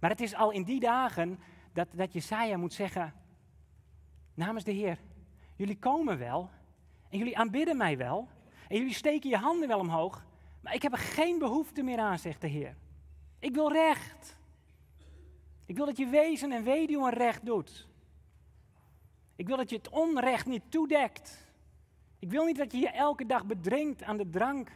Maar 0.00 0.10
het 0.10 0.20
is 0.20 0.34
al 0.34 0.50
in 0.50 0.62
die 0.62 0.80
dagen 0.80 1.38
dat, 1.72 1.88
dat 1.92 2.12
Jesaja 2.12 2.56
moet 2.56 2.72
zeggen, 2.72 3.14
namens 4.34 4.64
de 4.64 4.72
Heer, 4.72 4.98
jullie 5.56 5.78
komen 5.78 6.18
wel 6.18 6.50
en 7.10 7.18
jullie 7.18 7.38
aanbidden 7.38 7.76
mij 7.76 7.96
wel 7.96 8.28
en 8.68 8.76
jullie 8.76 8.94
steken 8.94 9.30
je 9.30 9.36
handen 9.36 9.68
wel 9.68 9.78
omhoog, 9.78 10.24
maar 10.60 10.74
ik 10.74 10.82
heb 10.82 10.92
er 10.92 10.98
geen 10.98 11.38
behoefte 11.38 11.82
meer 11.82 11.98
aan, 11.98 12.18
zegt 12.18 12.40
de 12.40 12.46
Heer. 12.46 12.76
Ik 13.38 13.54
wil 13.54 13.72
recht. 13.72 14.36
Ik 15.66 15.76
wil 15.76 15.86
dat 15.86 15.96
je 15.96 16.06
wezen 16.06 16.52
en 16.52 16.64
weduwen 16.64 17.12
recht 17.12 17.46
doet. 17.46 17.88
Ik 19.36 19.46
wil 19.46 19.56
dat 19.56 19.70
je 19.70 19.76
het 19.76 19.88
onrecht 19.88 20.46
niet 20.46 20.70
toedekt. 20.70 21.52
Ik 22.18 22.30
wil 22.30 22.44
niet 22.44 22.56
dat 22.56 22.72
je 22.72 22.78
je 22.78 22.90
elke 22.90 23.26
dag 23.26 23.46
bedringt 23.46 24.02
aan 24.02 24.16
de 24.16 24.28
drank. 24.30 24.70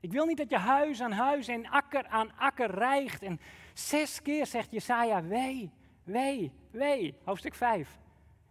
Ik 0.00 0.12
wil 0.12 0.26
niet 0.26 0.36
dat 0.36 0.50
je 0.50 0.56
huis 0.56 1.00
aan 1.00 1.12
huis 1.12 1.48
en 1.48 1.68
akker 1.68 2.06
aan 2.06 2.36
akker 2.36 2.70
rijgt. 2.70 3.22
En 3.22 3.40
zes 3.74 4.22
keer 4.22 4.46
zegt 4.46 4.70
Jesaja, 4.70 5.22
wee, 5.22 5.70
wee, 6.04 6.52
wee. 6.70 7.14
Hoofdstuk 7.24 7.54
5. 7.54 7.98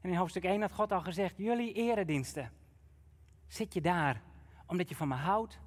En 0.07 0.13
in 0.13 0.19
hoofdstuk 0.19 0.43
1 0.43 0.61
had 0.61 0.71
God 0.71 0.91
al 0.91 1.01
gezegd, 1.01 1.37
jullie 1.37 1.73
erediensten. 1.73 2.51
Zit 3.47 3.73
je 3.73 3.81
daar 3.81 4.21
omdat 4.65 4.89
je 4.89 4.95
van 4.95 5.07
me 5.07 5.15
houdt? 5.15 5.59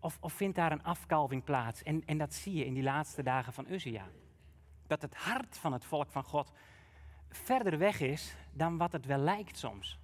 Of, 0.00 0.18
of 0.20 0.32
vindt 0.32 0.56
daar 0.56 0.72
een 0.72 0.82
afkalving 0.82 1.44
plaats? 1.44 1.82
En, 1.82 2.04
en 2.04 2.18
dat 2.18 2.34
zie 2.34 2.54
je 2.54 2.64
in 2.64 2.74
die 2.74 2.82
laatste 2.82 3.22
dagen 3.22 3.52
van 3.52 3.66
Uzia. 3.68 4.06
Dat 4.86 5.02
het 5.02 5.14
hart 5.14 5.58
van 5.58 5.72
het 5.72 5.84
volk 5.84 6.10
van 6.10 6.24
God 6.24 6.52
verder 7.28 7.78
weg 7.78 8.00
is 8.00 8.34
dan 8.52 8.76
wat 8.76 8.92
het 8.92 9.06
wel 9.06 9.18
lijkt 9.18 9.58
soms. 9.58 9.98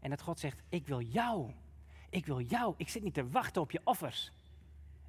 En 0.00 0.10
dat 0.10 0.22
God 0.22 0.38
zegt, 0.38 0.62
ik 0.68 0.86
wil 0.86 1.00
jou. 1.00 1.52
Ik 2.10 2.26
wil 2.26 2.40
jou. 2.40 2.74
Ik 2.76 2.88
zit 2.88 3.02
niet 3.02 3.14
te 3.14 3.28
wachten 3.28 3.62
op 3.62 3.70
je 3.70 3.80
offers. 3.84 4.32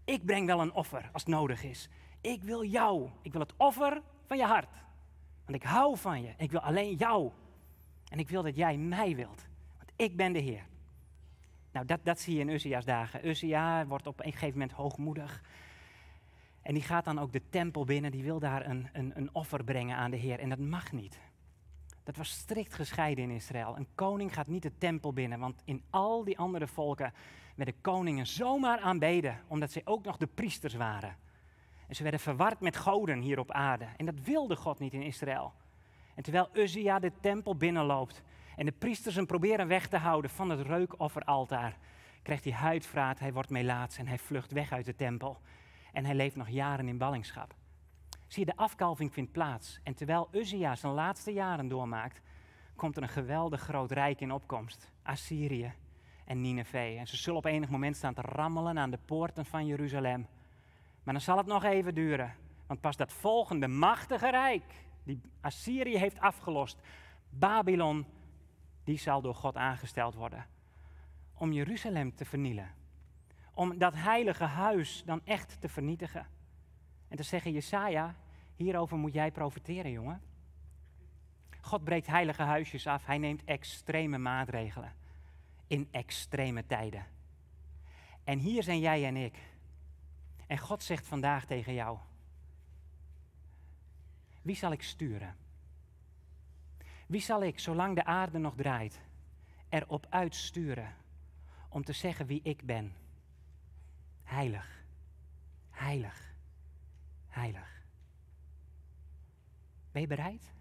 Ik 0.05 0.25
breng 0.25 0.45
wel 0.45 0.61
een 0.61 0.73
offer 0.73 1.09
als 1.11 1.21
het 1.21 1.31
nodig 1.31 1.63
is. 1.63 1.89
Ik 2.21 2.43
wil 2.43 2.63
jou. 2.63 3.09
Ik 3.21 3.31
wil 3.31 3.41
het 3.41 3.53
offer 3.57 4.01
van 4.25 4.37
je 4.37 4.45
hart. 4.45 4.69
Want 5.47 5.63
ik 5.63 5.69
hou 5.69 5.97
van 5.97 6.21
je. 6.21 6.33
Ik 6.37 6.51
wil 6.51 6.59
alleen 6.59 6.95
jou. 6.95 7.31
En 8.09 8.19
ik 8.19 8.29
wil 8.29 8.43
dat 8.43 8.55
jij 8.55 8.77
mij 8.77 9.15
wilt. 9.15 9.45
Want 9.77 9.91
ik 9.95 10.15
ben 10.15 10.33
de 10.33 10.39
Heer. 10.39 10.65
Nou, 11.71 11.85
dat, 11.85 11.99
dat 12.03 12.19
zie 12.19 12.33
je 12.33 12.39
in 12.39 12.49
Uzia's 12.49 12.85
dagen. 12.85 13.27
Uzia 13.27 13.85
wordt 13.85 14.07
op 14.07 14.19
een 14.19 14.31
gegeven 14.31 14.59
moment 14.59 14.71
hoogmoedig. 14.71 15.43
En 16.61 16.73
die 16.73 16.83
gaat 16.83 17.05
dan 17.05 17.19
ook 17.19 17.31
de 17.31 17.41
tempel 17.49 17.85
binnen. 17.85 18.11
Die 18.11 18.23
wil 18.23 18.39
daar 18.39 18.65
een, 18.65 18.89
een, 18.93 19.11
een 19.15 19.29
offer 19.31 19.63
brengen 19.63 19.97
aan 19.97 20.11
de 20.11 20.17
Heer. 20.17 20.39
En 20.39 20.49
dat 20.49 20.59
mag 20.59 20.91
niet. 20.91 21.19
Dat 22.03 22.15
was 22.15 22.29
strikt 22.29 22.73
gescheiden 22.73 23.23
in 23.23 23.29
Israël. 23.31 23.77
Een 23.77 23.87
koning 23.95 24.33
gaat 24.33 24.47
niet 24.47 24.63
de 24.63 24.77
tempel 24.77 25.13
binnen, 25.13 25.39
want 25.39 25.61
in 25.65 25.83
al 25.89 26.23
die 26.23 26.37
andere 26.37 26.67
volken 26.67 27.13
werden 27.55 27.81
koningen 27.81 28.27
zomaar 28.27 28.79
aanbeden, 28.79 29.39
omdat 29.47 29.71
ze 29.71 29.81
ook 29.83 30.03
nog 30.03 30.17
de 30.17 30.27
priesters 30.27 30.73
waren. 30.73 31.15
En 31.87 31.95
ze 31.95 32.03
werden 32.03 32.19
verward 32.19 32.59
met 32.59 32.77
goden 32.77 33.19
hier 33.19 33.39
op 33.39 33.51
aarde. 33.51 33.87
En 33.97 34.05
dat 34.05 34.19
wilde 34.23 34.55
God 34.55 34.79
niet 34.79 34.93
in 34.93 35.01
Israël. 35.01 35.53
En 36.15 36.23
terwijl 36.23 36.49
Uzia 36.53 36.99
de 36.99 37.11
tempel 37.21 37.55
binnenloopt 37.55 38.23
en 38.55 38.65
de 38.65 38.71
priesters 38.71 39.15
hem 39.15 39.25
proberen 39.25 39.67
weg 39.67 39.87
te 39.87 39.97
houden 39.97 40.31
van 40.31 40.49
het 40.49 40.61
reukofferaltaar, 40.61 41.77
krijgt 42.21 42.43
hij 42.43 42.53
huidvraat, 42.53 43.19
hij 43.19 43.33
wordt 43.33 43.49
melaats 43.49 43.97
en 43.97 44.07
hij 44.07 44.17
vlucht 44.17 44.51
weg 44.51 44.71
uit 44.71 44.85
de 44.85 44.95
tempel. 44.95 45.37
En 45.91 46.05
hij 46.05 46.15
leeft 46.15 46.35
nog 46.35 46.49
jaren 46.49 46.87
in 46.87 46.97
ballingschap. 46.97 47.55
Zie 48.27 48.45
je, 48.45 48.51
de 48.51 48.57
afkalving 48.57 49.13
vindt 49.13 49.31
plaats. 49.31 49.79
En 49.83 49.93
terwijl 49.93 50.27
Uzia 50.31 50.75
zijn 50.75 50.93
laatste 50.93 51.33
jaren 51.33 51.67
doormaakt, 51.67 52.21
komt 52.75 52.97
er 52.97 53.03
een 53.03 53.09
geweldig 53.09 53.61
groot 53.61 53.91
rijk 53.91 54.21
in 54.21 54.31
opkomst. 54.31 54.91
Assyrië 55.03 55.73
en 56.25 56.41
Nineveh. 56.41 56.99
En 56.99 57.07
ze 57.07 57.17
zullen 57.17 57.39
op 57.39 57.45
enig 57.45 57.69
moment 57.69 57.95
staan 57.95 58.13
te 58.13 58.21
rammelen 58.21 58.79
aan 58.79 58.91
de 58.91 58.99
poorten 59.05 59.45
van 59.45 59.65
Jeruzalem. 59.65 60.27
Maar 61.07 61.15
dan 61.15 61.25
zal 61.25 61.37
het 61.37 61.45
nog 61.45 61.63
even 61.63 61.95
duren. 61.95 62.35
Want 62.65 62.81
pas 62.81 62.97
dat 62.97 63.13
volgende 63.13 63.67
machtige 63.67 64.29
rijk, 64.29 64.63
die 65.03 65.21
Assyrië 65.41 65.97
heeft 65.97 66.19
afgelost, 66.19 66.79
Babylon, 67.29 68.05
die 68.83 68.97
zal 68.97 69.21
door 69.21 69.35
God 69.35 69.55
aangesteld 69.55 70.15
worden. 70.15 70.45
Om 71.33 71.51
Jeruzalem 71.53 72.15
te 72.15 72.25
vernielen. 72.25 72.73
Om 73.53 73.77
dat 73.77 73.93
heilige 73.93 74.43
huis 74.43 75.03
dan 75.05 75.21
echt 75.23 75.61
te 75.61 75.69
vernietigen. 75.69 76.27
En 77.07 77.17
te 77.17 77.23
zeggen, 77.23 77.51
Jesaja, 77.51 78.15
hierover 78.55 78.97
moet 78.97 79.13
jij 79.13 79.31
profiteren, 79.31 79.91
jongen. 79.91 80.21
God 81.61 81.83
breekt 81.83 82.07
heilige 82.07 82.43
huisjes 82.43 82.87
af. 82.87 83.05
Hij 83.05 83.17
neemt 83.17 83.43
extreme 83.43 84.17
maatregelen. 84.17 84.93
In 85.67 85.87
extreme 85.91 86.65
tijden. 86.65 87.05
En 88.23 88.39
hier 88.39 88.63
zijn 88.63 88.79
jij 88.79 89.05
en 89.05 89.15
ik. 89.15 89.55
En 90.47 90.57
God 90.57 90.83
zegt 90.83 91.07
vandaag 91.07 91.45
tegen 91.45 91.73
jou: 91.73 91.97
Wie 94.41 94.55
zal 94.55 94.71
ik 94.71 94.83
sturen? 94.83 95.35
Wie 97.07 97.21
zal 97.21 97.43
ik, 97.43 97.59
zolang 97.59 97.95
de 97.95 98.05
aarde 98.05 98.37
nog 98.37 98.55
draait, 98.55 99.01
erop 99.69 100.05
uitsturen 100.09 100.95
om 101.69 101.83
te 101.83 101.93
zeggen 101.93 102.25
wie 102.25 102.41
ik 102.43 102.65
ben? 102.65 102.95
Heilig. 104.23 104.85
Heilig 105.69 106.27
heilig. 107.37 107.85
Ben 109.91 110.01
je 110.01 110.07
bereid 110.07 110.51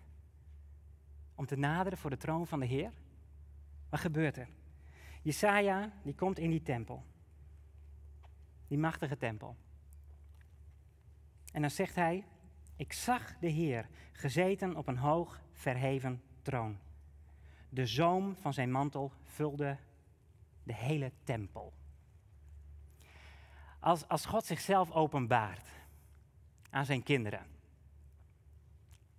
om 1.35 1.47
te 1.47 1.57
naderen 1.57 1.99
voor 1.99 2.11
de 2.11 2.17
troon 2.17 2.47
van 2.47 2.61
de 2.61 2.67
Heer? 2.67 2.93
Wat 3.89 4.01
gebeurt 4.01 4.37
er? 4.37 4.49
Jesaja, 5.23 5.93
die 6.03 6.15
komt 6.15 6.39
in 6.39 6.51
die 6.51 6.63
tempel. 6.63 7.05
Die 8.69 8.79
machtige 8.79 9.17
tempel. 9.17 9.57
En 11.57 11.63
dan 11.63 11.71
zegt 11.71 11.95
hij, 11.95 12.25
ik 12.77 12.93
zag 12.93 13.39
de 13.39 13.49
Heer 13.49 13.89
gezeten 14.13 14.77
op 14.77 14.87
een 14.87 14.97
hoog 14.97 15.41
verheven 15.53 16.23
troon. 16.43 16.79
De 17.69 17.87
zoom 17.87 18.37
van 18.37 18.55
zijn 18.55 18.71
mantel 18.71 19.13
vulde 19.25 19.77
de 20.63 20.75
hele 20.75 21.13
tempel. 21.25 21.73
Als, 23.81 24.09
als 24.09 24.27
God 24.27 24.45
zichzelf 24.45 24.91
openbaart, 24.91 25.69
aan 26.71 26.85
zijn 26.85 27.03
kinderen. 27.03 27.47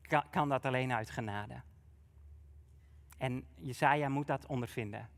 Kan, 0.02 0.24
kan 0.30 0.50
dat 0.50 0.66
alleen 0.66 0.94
uit 0.94 1.10
genade. 1.10 1.62
En 3.18 3.48
Jesaja 3.56 4.10
moet 4.10 4.28
dat 4.28 4.46
ondervinden. 4.46 5.10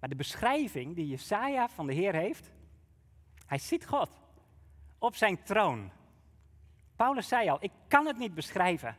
Maar 0.00 0.08
de 0.08 0.16
beschrijving 0.16 0.94
die 0.94 1.08
Jesaja 1.08 1.68
van 1.68 1.86
de 1.86 1.94
Heer 1.94 2.14
heeft, 2.14 2.50
hij 3.46 3.58
ziet 3.58 3.86
God 3.86 4.10
op 4.98 5.14
zijn 5.14 5.42
troon. 5.42 5.90
Paulus 6.96 7.28
zei 7.28 7.48
al, 7.48 7.58
ik 7.60 7.70
kan 7.88 8.06
het 8.06 8.18
niet 8.18 8.34
beschrijven. 8.34 8.96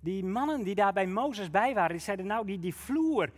Die 0.00 0.24
mannen 0.24 0.62
die 0.62 0.74
daar 0.74 0.92
bij 0.92 1.06
Mozes 1.06 1.50
bij 1.50 1.74
waren, 1.74 1.90
die 1.90 2.00
zeiden 2.00 2.26
nou, 2.26 2.46
die, 2.46 2.58
die 2.58 2.74
vloer, 2.74 3.30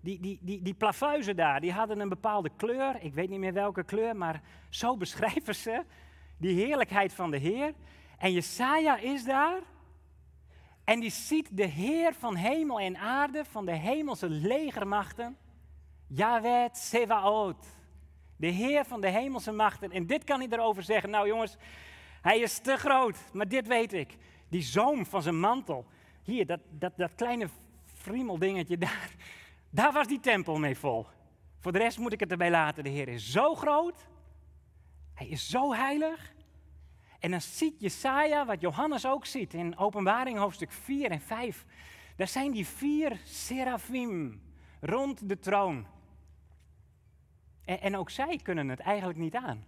die, 0.00 0.20
die, 0.20 0.38
die, 0.40 0.62
die 0.62 0.74
plafuizen 0.74 1.36
daar, 1.36 1.60
die 1.60 1.72
hadden 1.72 2.00
een 2.00 2.08
bepaalde 2.08 2.50
kleur. 2.56 2.96
Ik 3.02 3.14
weet 3.14 3.28
niet 3.28 3.38
meer 3.38 3.52
welke 3.52 3.84
kleur, 3.84 4.16
maar 4.16 4.42
zo 4.68 4.96
beschrijven 5.04 5.54
ze 5.54 5.84
die 6.38 6.64
heerlijkheid 6.64 7.12
van 7.12 7.30
de 7.30 7.38
Heer. 7.38 7.72
En 8.18 8.32
Jesaja 8.32 8.98
is 8.98 9.24
daar. 9.24 9.60
En 10.84 11.00
die 11.00 11.10
ziet 11.10 11.56
de 11.56 11.66
Heer 11.66 12.14
van 12.14 12.34
hemel 12.34 12.80
en 12.80 12.96
aarde, 12.96 13.44
van 13.44 13.66
de 13.66 13.72
hemelse 13.72 14.28
legermachten. 14.28 15.36
Yahweh 16.06 16.70
Tsevaot. 16.70 17.66
De 18.36 18.46
Heer 18.46 18.84
van 18.84 19.00
de 19.00 19.08
hemelse 19.08 19.52
machten. 19.52 19.90
En 19.90 20.06
dit 20.06 20.24
kan 20.24 20.40
hij 20.40 20.48
erover 20.50 20.82
zeggen. 20.82 21.10
Nou 21.10 21.26
jongens, 21.26 21.56
hij 22.28 22.38
is 22.38 22.58
te 22.58 22.76
groot. 22.76 23.16
Maar 23.32 23.48
dit 23.48 23.66
weet 23.66 23.92
ik. 23.92 24.16
Die 24.48 24.62
zoom 24.62 25.06
van 25.06 25.22
zijn 25.22 25.40
mantel. 25.40 25.86
Hier, 26.22 26.46
dat, 26.46 26.60
dat, 26.70 26.92
dat 26.96 27.14
kleine 27.14 27.48
friemeldingetje 27.84 28.78
daar. 28.88 29.10
Daar 29.70 29.92
was 29.92 30.06
die 30.06 30.20
tempel 30.20 30.58
mee 30.58 30.76
vol. 30.76 31.06
Voor 31.58 31.72
de 31.72 31.78
rest 31.78 31.98
moet 31.98 32.12
ik 32.12 32.20
het 32.20 32.30
erbij 32.30 32.50
laten. 32.50 32.84
De 32.84 32.90
Heer 32.90 33.08
is 33.08 33.30
zo 33.30 33.54
groot. 33.54 34.06
Hij 35.14 35.26
is 35.26 35.48
zo 35.48 35.74
heilig. 35.74 36.32
En 37.18 37.30
dan 37.30 37.40
ziet 37.40 37.80
Jesaja, 37.80 38.46
wat 38.46 38.60
Johannes 38.60 39.06
ook 39.06 39.26
ziet 39.26 39.54
in 39.54 39.76
Openbaring 39.76 40.38
hoofdstuk 40.38 40.72
4 40.72 41.10
en 41.10 41.20
5. 41.20 41.64
Daar 42.16 42.28
zijn 42.28 42.52
die 42.52 42.66
vier 42.66 43.20
serafim 43.24 44.42
rond 44.80 45.28
de 45.28 45.38
troon. 45.38 45.86
En, 47.64 47.80
en 47.80 47.96
ook 47.96 48.10
zij 48.10 48.40
kunnen 48.42 48.68
het 48.68 48.80
eigenlijk 48.80 49.18
niet 49.18 49.34
aan. 49.34 49.64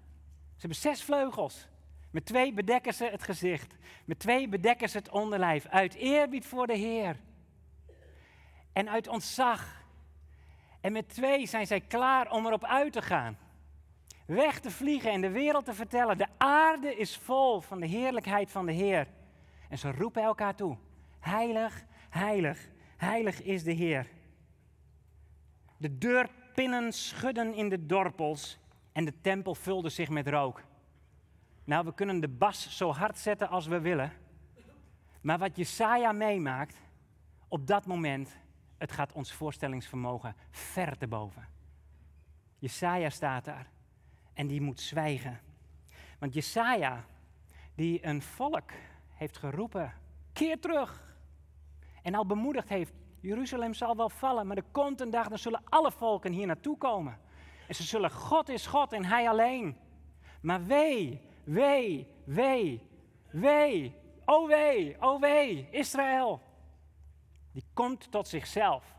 Ze 0.55 0.67
hebben 0.67 0.79
zes 0.79 1.03
vleugels. 1.03 1.69
Met 2.11 2.25
twee 2.25 2.53
bedekken 2.53 2.95
ze 2.95 3.05
het 3.05 3.23
gezicht. 3.23 3.75
Met 4.05 4.19
twee 4.19 4.49
bedekken 4.49 4.89
ze 4.89 4.99
het 4.99 5.11
onderlijf. 5.11 5.67
Uit 5.67 5.95
eerbied 5.95 6.47
voor 6.47 6.67
de 6.67 6.77
Heer. 6.77 7.17
En 8.73 8.91
uit 8.91 9.09
ontzag. 9.09 9.85
En 10.81 10.93
met 10.93 11.09
twee 11.09 11.47
zijn 11.47 11.67
zij 11.67 11.81
klaar 11.81 12.31
om 12.31 12.47
erop 12.47 12.65
uit 12.65 12.93
te 12.93 13.03
gaan. 13.03 13.39
Weg 14.27 14.61
te 14.61 14.71
vliegen 14.71 15.11
en 15.11 15.21
de 15.21 15.31
wereld 15.31 15.65
te 15.65 15.75
vertellen. 15.75 16.19
De 16.19 16.27
aarde 16.39 16.97
is 16.97 17.17
vol 17.17 17.61
van 17.61 17.81
de 17.81 17.87
heerlijkheid 17.87 18.51
van 18.51 18.67
de 18.67 18.73
Heer. 18.73 19.07
En 19.69 19.79
ze 19.79 19.93
roepen 19.93 20.23
elkaar 20.23 20.55
toe. 20.55 20.77
Heilig, 21.21 21.85
heilig, 22.11 22.69
heilig 22.97 23.43
is 23.43 23.63
de 23.63 23.73
Heer. 23.73 24.07
De 25.77 25.99
deurpinnen 25.99 26.93
schudden 26.93 27.55
in 27.55 27.69
de 27.69 27.87
dorpels 27.87 28.59
en 28.93 29.05
de 29.05 29.21
tempel 29.21 29.55
vulde 29.55 29.89
zich 29.89 30.09
met 30.09 30.29
rook. 30.29 30.63
Nou, 31.71 31.85
we 31.85 31.95
kunnen 31.95 32.21
de 32.21 32.29
bas 32.29 32.77
zo 32.77 32.93
hard 32.93 33.19
zetten 33.19 33.49
als 33.49 33.67
we 33.67 33.81
willen. 33.81 34.13
Maar 35.21 35.39
wat 35.39 35.57
Jesaja 35.57 36.13
meemaakt, 36.13 36.77
op 37.49 37.67
dat 37.67 37.87
moment, 37.87 38.37
het 38.79 38.93
gaat 38.93 39.13
ons 39.13 39.33
voorstellingsvermogen 39.33 40.37
ver 40.51 40.99
te 40.99 41.07
boven. 41.07 41.49
Jesaja 42.59 43.11
staat 43.11 43.45
daar 43.45 43.67
en 44.33 44.47
die 44.47 44.61
moet 44.61 44.81
zwijgen. 44.81 45.41
Want 46.19 46.35
Jesaja, 46.35 47.05
die 47.75 48.07
een 48.07 48.23
volk 48.23 48.71
heeft 49.15 49.37
geroepen, 49.37 49.93
keer 50.33 50.61
terug. 50.61 51.17
En 52.03 52.15
al 52.15 52.27
bemoedigd 52.27 52.69
heeft, 52.69 52.93
Jeruzalem 53.21 53.75
zal 53.75 53.97
wel 53.97 54.09
vallen, 54.09 54.47
maar 54.47 54.57
er 54.57 54.71
komt 54.71 55.01
een 55.01 55.11
dag, 55.11 55.29
dan 55.29 55.39
zullen 55.39 55.63
alle 55.65 55.93
volken 55.93 56.33
hier 56.33 56.47
naartoe 56.47 56.79
komen. 56.79 57.19
En 57.69 57.75
ze 57.75 57.83
zullen, 57.83 58.11
God 58.11 58.49
is 58.49 58.67
God 58.67 58.93
en 58.93 59.05
Hij 59.05 59.29
alleen. 59.29 59.77
Maar 60.41 60.65
wee, 60.65 61.29
wee, 61.53 62.07
wee, 62.25 62.83
wee, 63.31 63.95
oh 64.25 64.49
wee, 64.49 64.97
oh 65.01 65.21
wee, 65.21 65.69
Israël. 65.71 66.43
Die 67.53 67.65
komt 67.73 68.11
tot 68.11 68.29
zichzelf. 68.29 68.95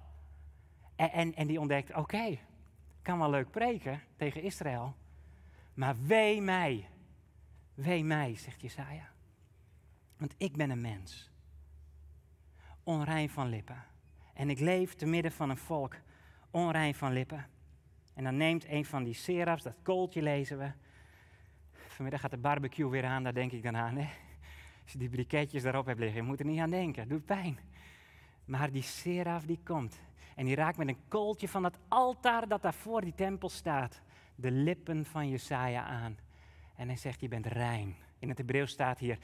En, 0.96 1.12
en, 1.12 1.36
en 1.36 1.48
die 1.48 1.60
ontdekt, 1.60 1.96
oké, 1.96 2.38
kan 3.02 3.20
wel 3.20 3.30
leuk 3.30 3.52
preken 3.52 4.02
tegen 4.16 4.42
Israël. 4.42 4.96
Maar 5.74 5.96
wee 6.06 6.42
mij, 6.42 6.90
wee 7.74 8.04
mij, 8.04 8.36
zegt 8.36 8.62
Jesaja. 8.62 9.10
Want 10.18 10.36
ik 10.38 10.58
ben 10.58 10.70
een 10.70 10.82
mens, 10.82 11.32
onrein 12.84 13.30
van 13.30 13.48
lippen. 13.48 13.84
En 14.34 14.50
ik 14.50 14.60
leef 14.60 14.96
te 14.96 15.06
midden 15.06 15.32
van 15.32 15.50
een 15.50 15.58
volk, 15.58 15.96
onrein 16.52 16.96
van 16.96 17.12
lippen. 17.12 17.48
En 18.14 18.24
dan 18.24 18.38
neemt 18.38 18.66
een 18.66 18.86
van 18.86 19.04
die 19.04 19.14
serafs, 19.14 19.64
dat 19.64 19.76
kooltje 19.84 20.22
lezen 20.22 20.58
we. 20.58 20.72
Vanmiddag 22.02 22.30
gaat 22.30 22.42
de 22.42 22.48
barbecue 22.48 22.90
weer 22.90 23.06
aan, 23.06 23.24
daar 23.24 23.34
denk 23.34 23.52
ik 23.52 23.64
dan 23.64 23.78
aan. 23.78 23.96
Hè? 23.96 24.10
Als 24.84 24.92
je 24.92 24.98
die 24.98 25.10
briketjes 25.10 25.64
daarop 25.64 25.86
hebt 25.86 26.00
liggen, 26.00 26.22
je 26.22 26.28
moet 26.28 26.40
er 26.40 26.46
niet 26.46 26.60
aan 26.60 26.70
denken, 26.70 27.08
doet 27.08 27.26
pijn. 27.26 27.60
Maar 28.46 28.72
die 28.72 28.82
seraf 28.82 29.46
die 29.46 29.60
komt 29.64 30.02
en 30.36 30.46
die 30.46 30.56
raakt 30.56 30.78
met 30.78 30.88
een 30.88 31.08
kooltje 31.08 31.48
van 31.48 31.62
dat 31.62 31.78
altaar 31.88 32.48
dat 32.48 32.62
daar 32.62 32.74
voor 32.74 33.02
die 33.02 33.14
tempel 33.16 33.50
staat 33.50 34.02
de 34.36 34.52
lippen 34.52 35.06
van 35.06 35.30
Jesaja 35.30 35.84
aan. 35.84 36.18
En 36.76 36.88
hij 36.88 36.98
zegt, 36.98 37.20
je 37.20 37.28
bent 37.28 37.46
rein. 37.46 37.96
In 38.20 38.30
het 38.30 38.38
Hebreeuws 38.38 38.72
staat 38.72 39.00
hier, 39.00 39.18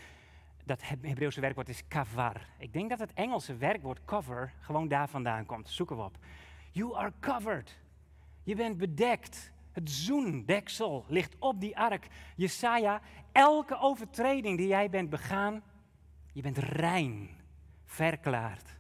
dat 0.66 0.82
Hebreeuwse 0.84 1.42
werkwoord 1.42 1.70
is 1.70 1.88
kavar. 1.88 2.48
Ik 2.58 2.74
denk 2.74 2.90
dat 2.90 3.00
het 3.00 3.14
Engelse 3.14 3.56
werkwoord 3.56 4.06
cover 4.06 4.54
gewoon 4.60 4.88
daar 4.88 5.10
vandaan 5.10 5.46
komt. 5.46 5.70
Zoeken 5.70 5.96
we 5.96 6.04
op. 6.04 6.18
You 6.72 6.96
are 6.96 7.14
covered. 7.20 7.78
Je 8.44 8.56
bent 8.56 8.78
bedekt. 8.78 9.52
Het 9.78 9.92
zoendeksel 9.92 11.06
ligt 11.08 11.36
op 11.40 11.60
die 11.60 11.78
ark. 11.78 12.08
Jesaja, 12.36 13.02
elke 13.32 13.80
overtreding 13.80 14.58
die 14.58 14.68
jij 14.68 14.90
bent 14.90 15.10
begaan, 15.10 15.64
je 16.34 16.42
bent 16.42 16.58
rein, 16.58 17.30
verklaard. 17.86 18.78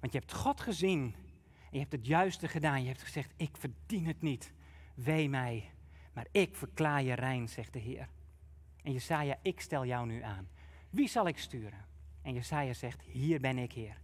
Want 0.00 0.12
je 0.12 0.18
hebt 0.18 0.32
God 0.32 0.60
gezien 0.60 1.14
en 1.60 1.70
je 1.70 1.78
hebt 1.78 1.92
het 1.92 2.06
juiste 2.06 2.48
gedaan. 2.48 2.82
Je 2.82 2.88
hebt 2.88 3.02
gezegd, 3.02 3.32
ik 3.36 3.56
verdien 3.56 4.06
het 4.06 4.22
niet. 4.22 4.52
Wee 4.94 5.28
mij. 5.28 5.70
Maar 6.12 6.26
ik 6.30 6.56
verklaar 6.56 7.02
je 7.02 7.14
rein, 7.14 7.48
zegt 7.48 7.72
de 7.72 7.78
Heer. 7.78 8.08
En 8.82 8.92
Jesaja, 8.92 9.38
ik 9.42 9.60
stel 9.60 9.84
jou 9.84 10.06
nu 10.06 10.22
aan. 10.22 10.48
Wie 10.90 11.08
zal 11.08 11.26
ik 11.26 11.38
sturen? 11.38 11.84
En 12.22 12.34
Jesaja 12.34 12.72
zegt, 12.72 13.00
hier 13.00 13.40
ben 13.40 13.58
ik, 13.58 13.72
Heer. 13.72 14.00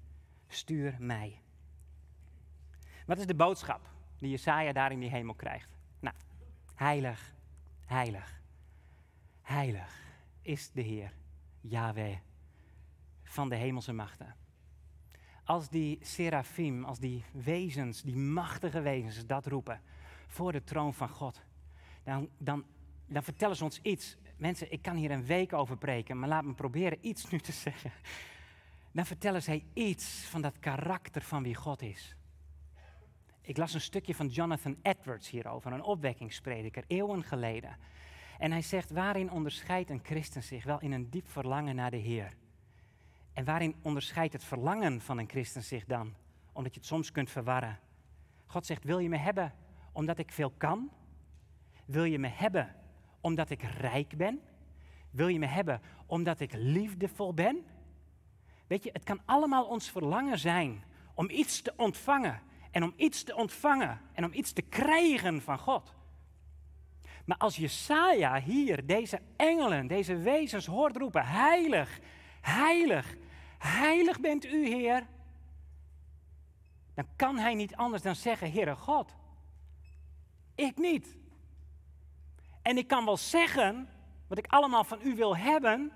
Stuur 0.49 0.97
mij. 0.99 1.41
Wat 3.07 3.19
is 3.19 3.27
de 3.27 3.35
boodschap 3.35 3.91
die 4.19 4.31
Jesaja 4.31 4.73
daar 4.73 4.93
in 4.93 5.01
die 5.01 5.11
hemel 5.11 5.35
krijgt? 5.35 5.72
Heilig, 6.83 7.35
heilig, 7.87 8.41
heilig 9.43 10.01
is 10.43 10.71
de 10.73 10.81
Heer, 10.81 11.13
Yahweh, 11.61 12.17
van 13.23 13.49
de 13.49 13.55
hemelse 13.55 13.93
machten. 13.93 14.35
Als 15.45 15.69
die 15.69 15.99
serafim, 16.01 16.85
als 16.85 16.99
die 16.99 17.25
wezens, 17.33 18.03
die 18.03 18.17
machtige 18.17 18.81
wezens 18.81 19.27
dat 19.27 19.47
roepen 19.47 19.81
voor 20.27 20.53
de 20.53 20.65
troon 20.65 20.95
van 20.95 21.09
God, 21.09 21.41
dan, 22.05 22.29
dan, 22.39 22.65
dan 23.07 23.23
vertellen 23.23 23.57
ze 23.57 23.65
ons 23.65 23.81
iets. 23.83 24.17
Mensen, 24.37 24.73
ik 24.73 24.83
kan 24.83 24.97
hier 24.97 25.11
een 25.11 25.25
week 25.25 25.53
over 25.53 25.77
preken, 25.77 26.19
maar 26.19 26.29
laat 26.29 26.45
me 26.45 26.55
proberen 26.55 26.99
iets 27.01 27.31
nu 27.31 27.39
te 27.39 27.53
zeggen. 27.53 27.93
Dan 28.93 29.07
vertellen 29.07 29.43
zij 29.43 29.65
iets 29.73 30.25
van 30.25 30.43
dat 30.43 30.59
karakter 30.59 31.23
van 31.23 31.43
wie 31.43 31.55
God 31.55 31.83
is. 31.83 32.17
Ik 33.43 33.57
las 33.57 33.75
een 33.75 33.81
stukje 33.81 34.15
van 34.15 34.29
Jonathan 34.29 34.77
Edwards 34.83 35.31
hierover, 35.31 35.73
een 35.73 35.83
opwekkingsprediker, 35.83 36.85
eeuwen 36.87 37.23
geleden. 37.23 37.77
En 38.39 38.51
hij 38.51 38.63
zegt, 38.63 38.91
waarin 38.91 39.31
onderscheidt 39.31 39.91
een 39.91 40.01
christen 40.03 40.43
zich? 40.43 40.65
Wel 40.65 40.81
in 40.81 40.93
een 40.93 41.11
diep 41.11 41.29
verlangen 41.29 41.75
naar 41.75 41.91
de 41.91 41.97
Heer. 41.97 42.33
En 43.33 43.45
waarin 43.45 43.75
onderscheidt 43.83 44.33
het 44.33 44.45
verlangen 44.45 45.01
van 45.01 45.19
een 45.19 45.29
christen 45.29 45.63
zich 45.63 45.85
dan? 45.85 46.15
Omdat 46.53 46.75
je 46.75 46.81
het 46.81 46.89
soms 46.89 47.13
kunt 47.13 47.31
verwarren. 47.31 47.79
God 48.47 48.67
zegt, 48.67 48.85
wil 48.85 48.99
je 48.99 49.09
me 49.09 49.17
hebben 49.17 49.55
omdat 49.93 50.19
ik 50.19 50.33
veel 50.33 50.51
kan? 50.51 50.91
Wil 51.85 52.05
je 52.05 52.19
me 52.19 52.29
hebben 52.29 52.75
omdat 53.21 53.51
ik 53.51 53.63
rijk 53.63 54.17
ben? 54.17 54.41
Wil 55.11 55.29
je 55.29 55.39
me 55.39 55.47
hebben 55.47 55.81
omdat 56.07 56.41
ik 56.41 56.53
liefdevol 56.53 57.35
ben? 57.35 57.65
Weet 58.67 58.85
je, 58.85 58.91
het 58.93 59.05
kan 59.05 59.21
allemaal 59.25 59.65
ons 59.65 59.91
verlangen 59.91 60.39
zijn 60.39 60.85
om 61.15 61.31
iets 61.31 61.63
te 61.63 61.73
ontvangen 61.77 62.41
en 62.73 62.83
om 62.83 62.93
iets 62.97 63.23
te 63.23 63.35
ontvangen 63.35 64.01
en 64.13 64.25
om 64.25 64.33
iets 64.33 64.53
te 64.53 64.63
krijgen 64.63 65.43
van 65.43 65.59
God. 65.59 65.95
Maar 67.25 67.37
als 67.37 67.57
Jesaja 67.57 68.41
hier 68.41 68.87
deze 68.87 69.21
engelen, 69.37 69.87
deze 69.87 70.17
wezens 70.17 70.67
hoort 70.67 70.97
roepen, 70.97 71.27
heilig, 71.27 71.99
heilig, 72.41 73.17
heilig 73.59 74.21
bent 74.21 74.45
u 74.45 74.67
Heer, 74.67 75.07
dan 76.95 77.07
kan 77.17 77.39
hij 77.39 77.55
niet 77.55 77.77
anders 77.77 78.03
dan 78.03 78.15
zeggen, 78.15 78.53
Heere 78.53 78.77
God, 78.77 79.15
ik 80.55 80.77
niet. 80.77 81.17
En 82.63 82.77
ik 82.77 82.87
kan 82.87 83.05
wel 83.05 83.17
zeggen 83.17 83.89
wat 84.27 84.39
ik 84.39 84.47
allemaal 84.47 84.85
van 84.85 84.99
u 85.03 85.15
wil 85.15 85.37
hebben, 85.37 85.93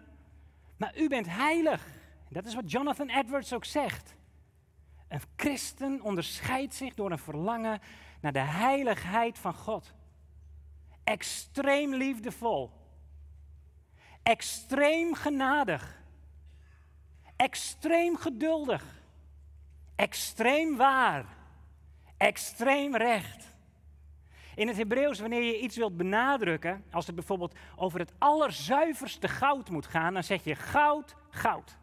maar 0.77 0.99
u 0.99 1.09
bent 1.09 1.27
heilig. 1.29 1.87
Dat 2.29 2.45
is 2.45 2.55
wat 2.55 2.71
Jonathan 2.71 3.09
Edwards 3.09 3.53
ook 3.53 3.65
zegt. 3.65 4.17
Een 5.09 5.21
christen 5.37 6.01
onderscheidt 6.03 6.75
zich 6.75 6.95
door 6.95 7.11
een 7.11 7.19
verlangen 7.19 7.81
naar 8.21 8.33
de 8.33 8.39
heiligheid 8.39 9.39
van 9.39 9.55
God. 9.55 9.95
Extreem 11.05 11.95
liefdevol. 11.95 12.71
Extreem 14.23 15.15
genadig. 15.15 16.03
Extreem 17.37 18.17
geduldig. 18.17 18.85
Extreem 19.97 20.77
waar. 20.77 21.27
Extreem 22.17 22.97
recht. 22.97 23.55
In 24.55 24.69
het 24.69 24.77
Hebreeuws, 24.77 25.21
wanneer 25.21 25.43
je 25.43 25.61
iets 25.61 25.77
wilt 25.77 25.97
benadrukken, 25.97 26.85
als 26.91 27.07
het 27.07 27.15
bijvoorbeeld 27.15 27.55
over 27.77 27.99
het 27.99 28.13
allerzuiverste 28.19 29.29
goud 29.29 29.71
moet 29.71 29.87
gaan, 29.87 30.15
dan 30.15 30.25
zeg 30.25 30.45
je 30.45 30.55
goud, 30.55 31.15
goud. 31.31 31.77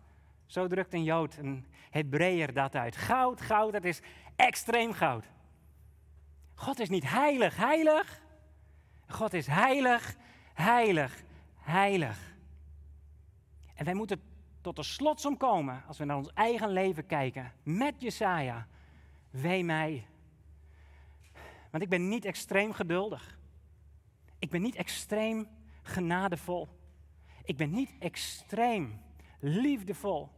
Zo 0.45 0.67
drukt 0.67 0.93
een 0.93 1.03
Jood, 1.03 1.37
een 1.37 1.65
Hebreeër 1.93 2.53
dat 2.53 2.75
uit. 2.75 2.95
Goud, 2.95 3.41
goud, 3.41 3.71
dat 3.71 3.83
is 3.83 4.01
extreem 4.35 4.93
goud. 4.93 5.25
God 6.53 6.79
is 6.79 6.89
niet 6.89 7.09
heilig, 7.09 7.57
heilig. 7.57 8.21
God 9.07 9.33
is 9.33 9.47
heilig, 9.47 10.15
heilig, 10.53 11.23
heilig. 11.59 12.35
En 13.73 13.85
wij 13.85 13.93
moeten 13.93 14.21
tot 14.61 14.75
de 14.75 14.83
slotsom 14.83 15.37
komen 15.37 15.83
als 15.87 15.97
we 15.97 16.05
naar 16.05 16.17
ons 16.17 16.33
eigen 16.33 16.69
leven 16.69 17.05
kijken. 17.05 17.51
Met 17.63 17.95
Jesaja. 17.97 18.67
Wee 19.29 19.63
mij. 19.63 20.07
Want 21.71 21.83
ik 21.83 21.89
ben 21.89 22.09
niet 22.09 22.25
extreem 22.25 22.73
geduldig. 22.73 23.39
Ik 24.39 24.49
ben 24.49 24.61
niet 24.61 24.75
extreem 24.75 25.47
genadevol. 25.81 26.67
Ik 27.43 27.57
ben 27.57 27.69
niet 27.69 27.91
extreem 27.99 29.01
liefdevol. 29.39 30.29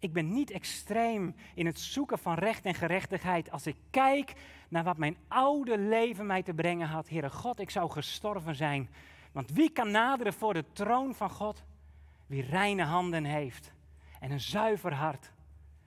Ik 0.00 0.12
ben 0.12 0.32
niet 0.32 0.50
extreem 0.50 1.34
in 1.54 1.66
het 1.66 1.78
zoeken 1.78 2.18
van 2.18 2.34
recht 2.34 2.64
en 2.64 2.74
gerechtigheid. 2.74 3.50
Als 3.50 3.66
ik 3.66 3.76
kijk 3.90 4.32
naar 4.68 4.84
wat 4.84 4.96
mijn 4.96 5.16
oude 5.28 5.78
leven 5.78 6.26
mij 6.26 6.42
te 6.42 6.54
brengen 6.54 6.88
had. 6.88 7.08
Heere 7.08 7.30
God, 7.30 7.60
ik 7.60 7.70
zou 7.70 7.90
gestorven 7.90 8.54
zijn. 8.54 8.88
Want 9.32 9.50
wie 9.50 9.70
kan 9.70 9.90
naderen 9.90 10.32
voor 10.32 10.54
de 10.54 10.64
troon 10.72 11.14
van 11.14 11.30
God? 11.30 11.62
Wie 12.26 12.42
reine 12.42 12.84
handen 12.84 13.24
heeft 13.24 13.72
en 14.20 14.30
een 14.30 14.40
zuiver 14.40 14.94
hart. 14.94 15.32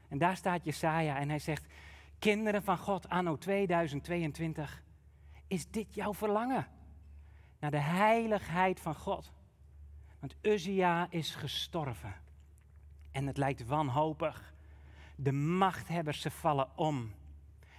En 0.08 0.18
daar 0.18 0.38
staat 0.38 0.66
Jesaja 0.66 1.18
en 1.18 1.30
hij 1.30 1.40
zegt, 1.40 1.66
kinderen 2.20 2.64
van 2.64 2.78
God 2.78 3.10
anno 3.10 3.38
2022, 3.38 4.84
is 5.48 5.70
dit 5.70 5.96
jouw 5.96 6.14
verlangen? 6.14 6.68
Naar 7.60 7.72
de 7.72 7.78
heiligheid 7.78 8.80
van 8.80 8.96
God. 8.96 9.32
Want 10.20 10.36
Uzia 10.42 11.08
is 11.10 11.36
gestorven. 11.36 12.23
En 13.14 13.28
het 13.28 13.38
lijkt 13.38 13.66
wanhopig. 13.66 14.54
De 15.16 15.32
machthebbers, 15.32 16.22
ze 16.22 16.32
vallen 16.32 16.78
om. 16.78 17.12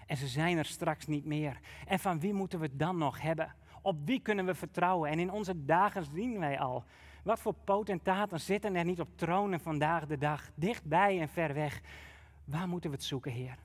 En 0.07 0.17
ze 0.17 0.27
zijn 0.27 0.59
er 0.59 0.65
straks 0.65 1.07
niet 1.07 1.25
meer. 1.25 1.59
En 1.87 1.99
van 1.99 2.21
wie 2.21 2.33
moeten 2.33 2.61
we 2.61 2.77
dan 2.77 2.99
nog 2.99 3.21
hebben? 3.21 3.55
Op 3.83 3.97
wie 4.05 4.21
kunnen 4.21 4.47
we 4.47 4.55
vertrouwen? 4.55 5.11
En 5.11 5.19
in 5.19 5.31
onze 5.31 5.65
dagen 5.65 6.05
zien 6.05 6.39
wij 6.39 6.59
al. 6.59 6.85
Wat 7.23 7.41
voor 7.41 7.55
potentaten 7.55 8.41
zitten 8.41 8.77
er 8.77 8.85
niet 8.85 9.01
op 9.01 9.09
tronen 9.17 9.61
vandaag 9.61 10.07
de 10.07 10.19
dag, 10.19 10.51
dichtbij 10.55 11.21
en 11.21 11.29
ver 11.29 11.55
weg? 11.55 11.81
Waar 12.45 12.69
moeten 12.69 12.91
we 12.91 12.97
het 12.97 13.05
zoeken, 13.05 13.33
Heer? 13.33 13.59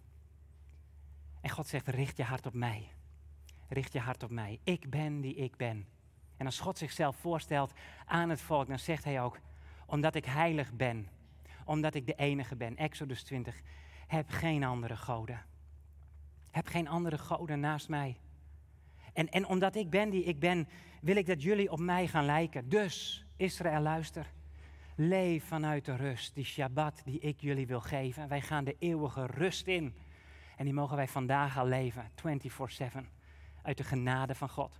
En 1.42 1.50
God 1.50 1.68
zegt: 1.68 1.88
richt 1.88 2.18
je 2.18 2.24
hart 2.24 2.46
op 2.46 2.54
mij. 2.54 2.92
Richt 3.68 3.94
je 3.94 4.00
hart 4.00 4.24
op 4.24 4.30
mij. 4.30 4.60
Ik 4.64 4.90
ben 4.90 5.22
die 5.22 5.36
ik 5.36 5.56
ben. 5.58 5.88
En 6.38 6.46
als 6.46 6.60
God 6.60 6.78
zichzelf 6.78 7.16
voorstelt 7.16 7.74
aan 8.06 8.30
het 8.30 8.42
volk, 8.42 8.68
dan 8.68 8.80
zegt 8.80 9.04
hij 9.04 9.22
ook: 9.22 9.40
omdat 9.86 10.16
ik 10.16 10.26
heilig 10.26 10.74
ben, 10.74 11.08
omdat 11.70 11.96
ik 11.96 12.06
de 12.06 12.16
enige 12.16 12.56
ben. 12.56 12.76
Exodus 12.78 13.24
20. 13.24 13.62
Heb 14.08 14.30
geen 14.30 14.64
andere 14.64 14.98
goden. 14.98 15.46
Heb 16.52 16.68
geen 16.68 16.88
andere 16.88 17.18
goden 17.18 17.60
naast 17.60 17.90
mij. 17.90 18.18
En, 19.14 19.30
en 19.30 19.46
omdat 19.46 19.76
ik 19.76 19.90
ben 19.90 20.10
die 20.10 20.24
ik 20.24 20.40
ben, 20.40 20.68
wil 21.02 21.16
ik 21.16 21.26
dat 21.26 21.42
jullie 21.42 21.72
op 21.72 21.80
mij 21.80 22.08
gaan 22.08 22.26
lijken. 22.26 22.70
Dus, 22.70 23.26
Israël, 23.36 23.82
luister. 23.82 24.32
Leef 24.96 25.44
vanuit 25.44 25.86
de 25.86 25.96
rust, 25.96 26.36
die 26.36 26.44
Shabbat 26.44 27.02
die 27.06 27.20
ik 27.20 27.42
jullie 27.42 27.68
wil 27.68 27.82
geven. 27.82 28.28
Wij 28.28 28.42
gaan 28.42 28.64
de 28.64 28.76
eeuwige 28.80 29.26
rust 29.26 29.68
in. 29.68 29.94
En 30.58 30.66
die 30.66 30.74
mogen 30.74 30.96
wij 30.96 31.08
vandaag 31.08 31.58
al 31.58 31.66
leven, 31.66 32.12
24/7, 32.16 33.06
uit 33.62 33.78
de 33.78 33.84
genade 33.84 34.36
van 34.36 34.50
God. 34.50 34.80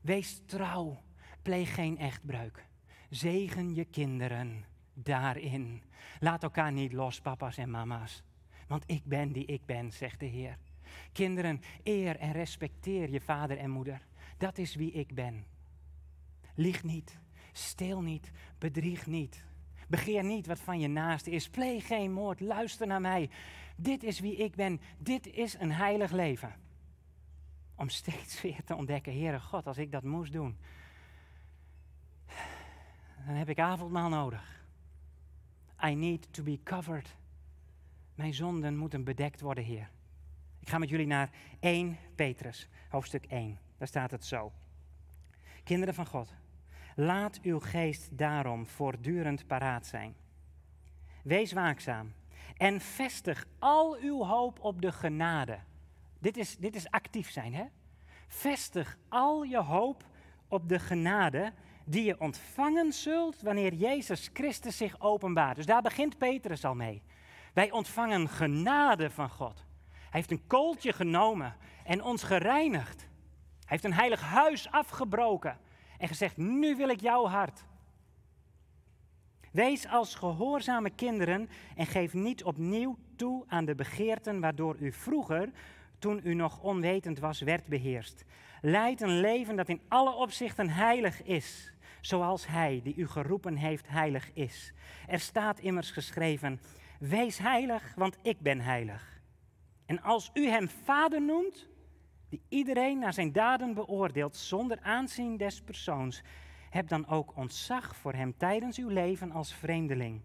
Wees 0.00 0.42
trouw, 0.46 1.02
pleeg 1.42 1.74
geen 1.74 1.98
echtbreuk. 1.98 2.66
Zegen 3.08 3.74
je 3.74 3.84
kinderen 3.84 4.64
daarin. 4.94 5.82
Laat 6.20 6.42
elkaar 6.42 6.72
niet 6.72 6.92
los, 6.92 7.20
papa's 7.20 7.56
en 7.56 7.70
mama's. 7.70 8.22
Want 8.66 8.84
ik 8.86 9.04
ben 9.04 9.32
die 9.32 9.44
ik 9.44 9.66
ben, 9.66 9.92
zegt 9.92 10.20
de 10.20 10.26
Heer. 10.26 10.58
Kinderen, 11.12 11.60
eer 11.82 12.16
en 12.16 12.32
respecteer 12.32 13.10
je 13.10 13.20
vader 13.20 13.58
en 13.58 13.70
moeder. 13.70 14.06
Dat 14.38 14.58
is 14.58 14.74
wie 14.74 14.92
ik 14.92 15.14
ben. 15.14 15.44
Lieg 16.54 16.84
niet, 16.84 17.18
steel 17.52 18.00
niet, 18.00 18.30
bedrieg 18.58 19.06
niet. 19.06 19.44
Begeer 19.88 20.24
niet 20.24 20.46
wat 20.46 20.60
van 20.60 20.80
je 20.80 20.88
naaste 20.88 21.30
is. 21.30 21.48
Pleeg 21.48 21.86
geen 21.86 22.12
moord, 22.12 22.40
luister 22.40 22.86
naar 22.86 23.00
mij. 23.00 23.30
Dit 23.76 24.02
is 24.02 24.20
wie 24.20 24.36
ik 24.36 24.54
ben. 24.54 24.80
Dit 24.98 25.26
is 25.26 25.54
een 25.58 25.72
heilig 25.72 26.10
leven. 26.10 26.54
Om 27.74 27.88
steeds 27.88 28.42
weer 28.42 28.64
te 28.64 28.74
ontdekken, 28.74 29.12
Heere 29.12 29.40
God, 29.40 29.66
als 29.66 29.78
ik 29.78 29.92
dat 29.92 30.02
moest 30.02 30.32
doen, 30.32 30.58
dan 33.26 33.34
heb 33.34 33.48
ik 33.48 33.58
avondmaal 33.58 34.08
nodig. 34.08 34.61
I 35.84 35.94
need 35.94 36.32
to 36.32 36.42
be 36.42 36.58
covered. 36.64 37.16
Mijn 38.14 38.34
zonden 38.34 38.76
moeten 38.76 39.04
bedekt 39.04 39.40
worden, 39.40 39.64
Heer. 39.64 39.90
Ik 40.60 40.68
ga 40.68 40.78
met 40.78 40.88
jullie 40.88 41.06
naar 41.06 41.30
1 41.60 41.98
Petrus, 42.14 42.68
hoofdstuk 42.88 43.24
1. 43.24 43.58
Daar 43.78 43.88
staat 43.88 44.10
het 44.10 44.24
zo. 44.24 44.52
Kinderen 45.64 45.94
van 45.94 46.06
God, 46.06 46.34
laat 46.96 47.40
uw 47.42 47.60
geest 47.60 48.18
daarom 48.18 48.66
voortdurend 48.66 49.46
paraat 49.46 49.86
zijn. 49.86 50.14
Wees 51.22 51.52
waakzaam 51.52 52.12
en 52.56 52.80
vestig 52.80 53.46
al 53.58 53.96
uw 54.00 54.24
hoop 54.24 54.60
op 54.60 54.82
de 54.82 54.92
genade. 54.92 55.58
Dit 56.18 56.36
is, 56.36 56.56
dit 56.56 56.74
is 56.74 56.90
actief 56.90 57.30
zijn, 57.30 57.54
hè? 57.54 57.64
Vestig 58.26 58.98
al 59.08 59.42
je 59.42 59.60
hoop 59.60 60.04
op 60.48 60.68
de 60.68 60.78
genade 60.78 61.52
die 61.84 62.04
je 62.04 62.20
ontvangen 62.20 62.92
zult 62.92 63.42
wanneer 63.42 63.74
Jezus 63.74 64.30
Christus 64.32 64.76
zich 64.76 65.00
openbaart. 65.00 65.56
Dus 65.56 65.66
daar 65.66 65.82
begint 65.82 66.18
Petrus 66.18 66.64
al 66.64 66.74
mee. 66.74 67.02
Wij 67.52 67.70
ontvangen 67.70 68.28
genade 68.28 69.10
van 69.10 69.30
God. 69.30 69.64
Hij 69.90 70.20
heeft 70.20 70.30
een 70.30 70.46
kooltje 70.46 70.92
genomen 70.92 71.56
en 71.84 72.02
ons 72.02 72.22
gereinigd. 72.22 73.00
Hij 73.00 73.08
heeft 73.80 73.84
een 73.84 73.92
heilig 73.92 74.20
huis 74.20 74.70
afgebroken 74.70 75.58
en 75.98 76.08
gezegd: 76.08 76.36
Nu 76.36 76.76
wil 76.76 76.88
ik 76.88 77.00
jouw 77.00 77.26
hart. 77.26 77.64
Wees 79.52 79.88
als 79.88 80.14
gehoorzame 80.14 80.90
kinderen 80.90 81.48
en 81.76 81.86
geef 81.86 82.12
niet 82.12 82.44
opnieuw 82.44 82.96
toe 83.16 83.44
aan 83.48 83.64
de 83.64 83.74
begeerten 83.74 84.40
waardoor 84.40 84.76
u 84.78 84.92
vroeger, 84.92 85.50
toen 85.98 86.20
u 86.24 86.34
nog 86.34 86.60
onwetend 86.60 87.18
was, 87.18 87.40
werd 87.40 87.66
beheerst. 87.66 88.24
Leid 88.60 89.00
een 89.00 89.20
leven 89.20 89.56
dat 89.56 89.68
in 89.68 89.80
alle 89.88 90.14
opzichten 90.14 90.68
heilig 90.68 91.22
is, 91.22 91.71
zoals 92.02 92.46
Hij 92.46 92.80
die 92.84 92.96
u 92.96 93.08
geroepen 93.08 93.56
heeft 93.56 93.88
heilig 93.88 94.30
is. 94.32 94.72
Er 95.06 95.20
staat 95.20 95.58
immers 95.58 95.90
geschreven: 95.90 96.60
Wees 96.98 97.38
heilig, 97.38 97.94
want 97.96 98.18
ik 98.22 98.40
ben 98.40 98.60
heilig. 98.60 99.20
En 99.86 100.02
als 100.02 100.30
u 100.34 100.46
hem 100.46 100.68
vader 100.68 101.22
noemt, 101.22 101.68
die 102.28 102.42
iedereen 102.48 102.98
naar 102.98 103.12
zijn 103.12 103.32
daden 103.32 103.74
beoordeelt 103.74 104.36
zonder 104.36 104.78
aanzien 104.80 105.36
des 105.36 105.60
persoons, 105.60 106.22
heb 106.70 106.88
dan 106.88 107.08
ook 107.08 107.36
ontzag 107.36 107.96
voor 107.96 108.12
hem 108.12 108.36
tijdens 108.36 108.78
uw 108.78 108.88
leven 108.88 109.32
als 109.32 109.54
vreemdeling. 109.54 110.20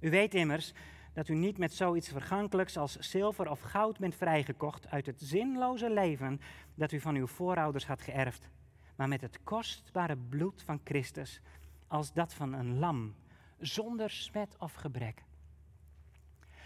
U 0.00 0.10
weet 0.10 0.34
immers 0.34 0.72
dat 1.12 1.28
u 1.28 1.34
niet 1.34 1.58
met 1.58 1.72
zoiets 1.72 2.08
vergankelijks 2.08 2.76
als 2.76 2.96
zilver 2.96 3.50
of 3.50 3.60
goud 3.60 3.98
bent 3.98 4.14
vrijgekocht 4.14 4.90
uit 4.90 5.06
het 5.06 5.20
zinloze 5.20 5.90
leven 5.90 6.40
dat 6.74 6.92
u 6.92 7.00
van 7.00 7.14
uw 7.14 7.26
voorouders 7.26 7.86
had 7.86 8.02
geërfd, 8.02 8.48
maar 8.98 9.08
met 9.08 9.20
het 9.20 9.38
kostbare 9.44 10.16
bloed 10.16 10.62
van 10.62 10.80
Christus, 10.84 11.40
als 11.86 12.12
dat 12.12 12.34
van 12.34 12.52
een 12.52 12.78
lam, 12.78 13.14
zonder 13.58 14.10
smet 14.10 14.56
of 14.58 14.72
gebrek. 14.72 15.22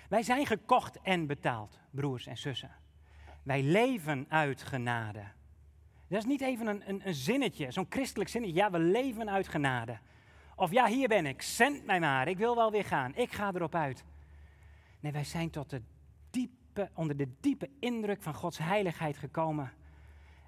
Wij 0.08 0.22
zijn 0.22 0.46
gekocht 0.46 1.00
en 1.02 1.26
betaald, 1.26 1.78
broers 1.90 2.26
en 2.26 2.38
zussen. 2.38 2.70
Wij 3.42 3.62
leven 3.62 4.26
uit 4.28 4.62
genade. 4.62 5.24
Dat 6.08 6.18
is 6.18 6.24
niet 6.24 6.40
even 6.40 6.66
een, 6.66 6.88
een, 6.88 7.06
een 7.06 7.14
zinnetje, 7.14 7.70
zo'n 7.70 7.86
christelijk 7.88 8.30
zinnetje. 8.30 8.56
Ja, 8.56 8.70
we 8.70 8.78
leven 8.78 9.30
uit 9.30 9.48
genade. 9.48 9.98
Of 10.56 10.70
ja, 10.70 10.86
hier 10.86 11.08
ben 11.08 11.26
ik, 11.26 11.42
zend 11.42 11.84
mij 11.84 12.00
maar, 12.00 12.28
ik 12.28 12.38
wil 12.38 12.56
wel 12.56 12.70
weer 12.70 12.84
gaan, 12.84 13.14
ik 13.14 13.32
ga 13.32 13.52
erop 13.54 13.74
uit. 13.74 14.04
Nee, 15.00 15.12
wij 15.12 15.24
zijn 15.24 15.50
tot 15.50 15.70
de 15.70 15.82
diepe, 16.30 16.90
onder 16.94 17.16
de 17.16 17.28
diepe 17.40 17.70
indruk 17.78 18.22
van 18.22 18.34
Gods 18.34 18.58
heiligheid 18.58 19.16
gekomen. 19.16 19.72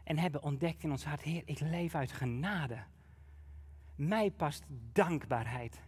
En 0.04 0.18
hebben 0.18 0.42
ontdekt 0.42 0.82
in 0.82 0.90
ons 0.90 1.04
hart, 1.04 1.22
Heer, 1.22 1.42
ik 1.44 1.60
leef 1.60 1.94
uit 1.94 2.12
genade. 2.12 2.78
Mij 3.94 4.30
past 4.30 4.64
dankbaarheid. 4.92 5.80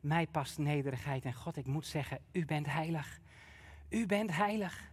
Mij 0.00 0.26
past 0.26 0.58
nederigheid. 0.58 1.24
En 1.24 1.34
God, 1.34 1.56
ik 1.56 1.66
moet 1.66 1.86
zeggen, 1.86 2.18
u 2.32 2.44
bent 2.44 2.66
heilig. 2.66 3.20
U 3.88 4.06
bent 4.06 4.36
heilig. 4.36 4.92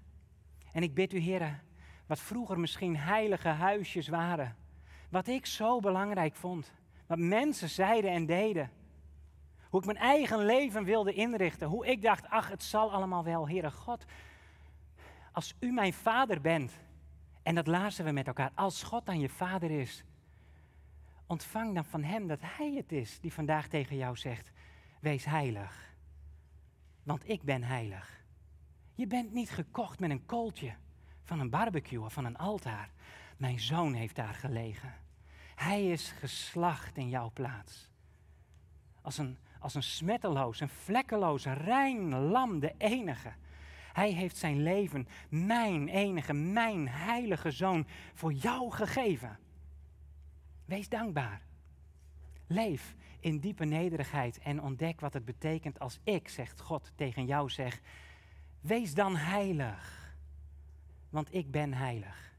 En 0.72 0.84
ik 0.84 0.94
bid 0.94 1.14
u, 1.14 1.18
heren, 1.18 1.62
wat 2.06 2.20
vroeger 2.20 2.60
misschien 2.60 2.98
heilige 2.98 3.48
huisjes 3.48 4.08
waren. 4.08 4.56
Wat 5.10 5.28
ik 5.28 5.46
zo 5.46 5.80
belangrijk 5.80 6.36
vond. 6.36 6.74
Wat 7.08 7.18
mensen 7.18 7.70
zeiden 7.70 8.12
en 8.12 8.26
deden. 8.26 8.72
Hoe 9.70 9.80
ik 9.80 9.86
mijn 9.86 9.98
eigen 9.98 10.46
leven 10.46 10.84
wilde 10.84 11.14
inrichten. 11.14 11.68
Hoe 11.68 11.88
ik 11.88 12.02
dacht, 12.02 12.30
ach, 12.30 12.50
het 12.50 12.64
zal 12.64 12.92
allemaal 12.92 13.24
wel. 13.24 13.48
Heere 13.48 13.72
God, 13.72 14.06
als 15.32 15.56
u 15.60 15.72
mijn 15.72 15.94
vader 15.94 16.42
bent. 16.42 16.72
En 17.48 17.56
dat 17.56 17.68
lazen 17.68 18.06
we 18.06 18.12
met 18.12 18.28
elkaar. 18.28 18.52
Als 18.56 18.84
God 18.84 19.06
dan 19.06 19.20
je 19.20 19.30
vader 19.30 19.72
is. 19.72 20.04
Ontvang 21.28 21.74
dan 21.74 21.86
van 21.86 22.04
hem 22.04 22.28
dat 22.28 22.40
hij 22.42 22.74
het 22.76 22.92
is 22.92 23.20
die 23.20 23.34
vandaag 23.34 23.68
tegen 23.68 23.98
jou 23.98 24.16
zegt. 24.16 24.52
Wees 25.00 25.26
heilig, 25.26 25.96
want 27.04 27.30
ik 27.30 27.44
ben 27.44 27.64
heilig. 27.64 28.24
Je 28.96 29.08
bent 29.08 29.34
niet 29.34 29.50
gekocht 29.50 30.00
met 30.00 30.10
een 30.10 30.26
kooltje 30.26 30.74
van 31.24 31.40
een 31.40 31.50
barbecue 31.50 32.04
of 32.04 32.14
van 32.14 32.26
een 32.26 32.38
altaar. 32.38 32.90
Mijn 33.38 33.60
zoon 33.60 33.94
heeft 33.94 34.16
daar 34.16 34.34
gelegen. 34.34 34.94
Hij 35.56 35.92
is 35.92 36.12
geslacht 36.12 36.98
in 36.98 37.10
jouw 37.10 37.32
plaats. 37.34 37.90
Als 39.02 39.18
een, 39.18 39.38
als 39.60 39.76
een 39.76 39.84
smetteloos, 39.84 40.60
een 40.60 40.70
vlekkeloos, 40.70 41.46
rein 41.46 42.10
lam, 42.10 42.60
de 42.60 42.74
enige. 42.78 43.34
Hij 43.98 44.12
heeft 44.12 44.38
zijn 44.38 44.64
leven, 44.64 45.08
mijn 45.30 45.88
enige, 45.88 46.34
mijn 46.34 46.88
heilige 46.88 47.52
zoon, 47.52 47.88
voor 48.14 48.34
jou 48.34 48.72
gegeven. 48.72 49.40
Wees 50.66 50.90
dankbaar. 50.90 51.42
Leef 52.48 52.96
in 53.20 53.40
diepe 53.40 53.66
nederigheid 53.66 54.40
en 54.40 54.62
ontdek 54.62 55.00
wat 55.00 55.14
het 55.14 55.26
betekent 55.26 55.80
als 55.80 56.00
ik, 56.04 56.30
zegt 56.30 56.60
God 56.60 56.92
tegen 56.96 57.26
jou, 57.26 57.50
zeg, 57.50 57.82
wees 58.62 58.94
dan 58.94 59.16
heilig, 59.16 60.14
want 61.10 61.34
ik 61.34 61.52
ben 61.52 61.74
heilig. 61.74 62.34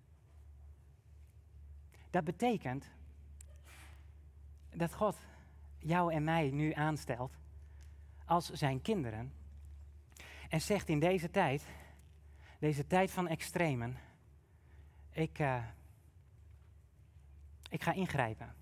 Dat 2.10 2.24
betekent 2.24 2.90
dat 4.74 4.94
God 4.94 5.16
jou 5.78 6.12
en 6.12 6.24
mij 6.24 6.50
nu 6.50 6.72
aanstelt 6.72 7.32
als 8.24 8.50
zijn 8.50 8.82
kinderen 8.82 9.32
en 10.48 10.60
zegt 10.60 10.88
in 10.88 10.98
deze 10.98 11.30
tijd, 11.30 11.66
deze 12.58 12.86
tijd 12.86 13.10
van 13.10 13.28
extremen, 13.28 13.96
ik, 15.10 15.38
uh, 15.38 15.64
ik 17.70 17.82
ga 17.82 17.92
ingrijpen. 17.92 18.54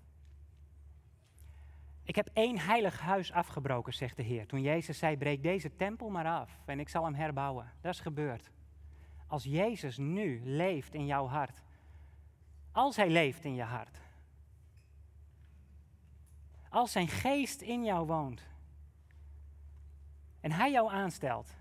Ik 2.03 2.15
heb 2.15 2.29
één 2.33 2.59
heilig 2.59 2.99
huis 2.99 3.31
afgebroken, 3.31 3.93
zegt 3.93 4.15
de 4.15 4.23
Heer. 4.23 4.47
Toen 4.47 4.61
Jezus 4.61 4.97
zei, 4.97 5.17
breek 5.17 5.43
deze 5.43 5.75
tempel 5.75 6.09
maar 6.09 6.25
af 6.25 6.59
en 6.65 6.79
ik 6.79 6.89
zal 6.89 7.03
hem 7.03 7.13
herbouwen. 7.13 7.71
Dat 7.81 7.93
is 7.93 7.99
gebeurd. 7.99 8.51
Als 9.27 9.43
Jezus 9.43 9.97
nu 9.97 10.41
leeft 10.43 10.93
in 10.93 11.05
jouw 11.05 11.27
hart, 11.27 11.63
als 12.71 12.95
hij 12.95 13.09
leeft 13.09 13.43
in 13.43 13.55
je 13.55 13.63
hart, 13.63 13.97
als 16.69 16.91
zijn 16.91 17.07
geest 17.07 17.61
in 17.61 17.83
jou 17.83 18.07
woont 18.07 18.47
en 20.39 20.51
hij 20.51 20.71
jou 20.71 20.91
aanstelt, 20.91 21.56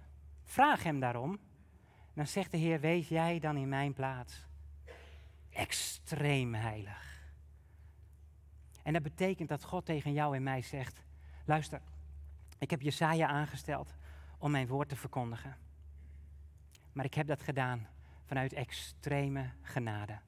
vraag 0.47 0.83
hem 0.83 1.01
daarom. 1.01 1.39
Dan 2.15 2.27
zegt 2.27 2.51
de 2.51 2.57
Heer, 2.57 2.81
wees 2.81 3.09
jij 3.09 3.39
dan 3.39 3.57
in 3.57 3.69
mijn 3.69 3.93
plaats. 3.93 4.47
Extreem 5.51 6.55
heilig. 6.55 7.25
En 8.83 8.93
dat 8.93 9.03
betekent 9.03 9.49
dat 9.49 9.65
God 9.65 9.85
tegen 9.85 10.13
jou 10.13 10.37
en 10.37 10.43
mij 10.43 10.63
zegt: 10.63 11.03
luister, 11.45 11.81
ik 12.59 12.71
heb 12.71 12.81
Jesaja 12.81 13.27
aangesteld 13.27 13.95
om 14.39 14.51
mijn 14.51 14.67
woord 14.67 14.89
te 14.89 14.97
verkondigen. 14.97 15.57
Maar 16.93 17.05
ik 17.05 17.15
heb 17.15 17.27
dat 17.27 17.43
gedaan 17.43 17.87
vanuit 18.25 18.53
extreme 18.53 19.51
genade. 19.63 20.19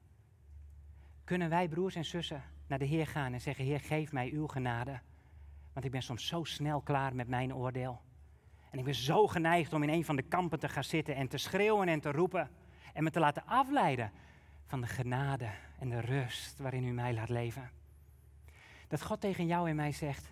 Kunnen 1.23 1.49
wij, 1.49 1.67
broers 1.67 1.95
en 1.95 2.05
zussen, 2.05 2.43
naar 2.67 2.79
de 2.79 2.85
Heer 2.85 3.07
gaan 3.07 3.33
en 3.33 3.41
zeggen: 3.41 3.65
Heer, 3.65 3.79
geef 3.79 4.11
mij 4.11 4.31
uw 4.31 4.47
genade. 4.47 4.99
Want 5.73 5.85
ik 5.85 5.91
ben 5.91 6.03
soms 6.03 6.27
zo 6.27 6.43
snel 6.43 6.81
klaar 6.81 7.15
met 7.15 7.27
mijn 7.27 7.55
oordeel. 7.55 8.01
En 8.69 8.79
ik 8.79 8.85
ben 8.85 8.95
zo 8.95 9.27
geneigd 9.27 9.73
om 9.73 9.83
in 9.83 9.89
een 9.89 10.05
van 10.05 10.15
de 10.15 10.21
kampen 10.21 10.59
te 10.59 10.69
gaan 10.69 10.83
zitten 10.83 11.15
en 11.15 11.27
te 11.27 11.37
schreeuwen 11.37 11.87
en 11.87 11.99
te 11.99 12.11
roepen. 12.11 12.49
En 12.93 13.03
me 13.03 13.11
te 13.11 13.19
laten 13.19 13.45
afleiden 13.45 14.11
van 14.65 14.81
de 14.81 14.87
genade 14.87 15.49
en 15.79 15.89
de 15.89 15.99
rust 15.99 16.59
waarin 16.59 16.83
u 16.83 16.91
mij 16.91 17.13
laat 17.13 17.29
leven. 17.29 17.69
Dat 18.87 19.01
God 19.01 19.21
tegen 19.21 19.45
jou 19.45 19.69
en 19.69 19.75
mij 19.75 19.91
zegt: 19.91 20.31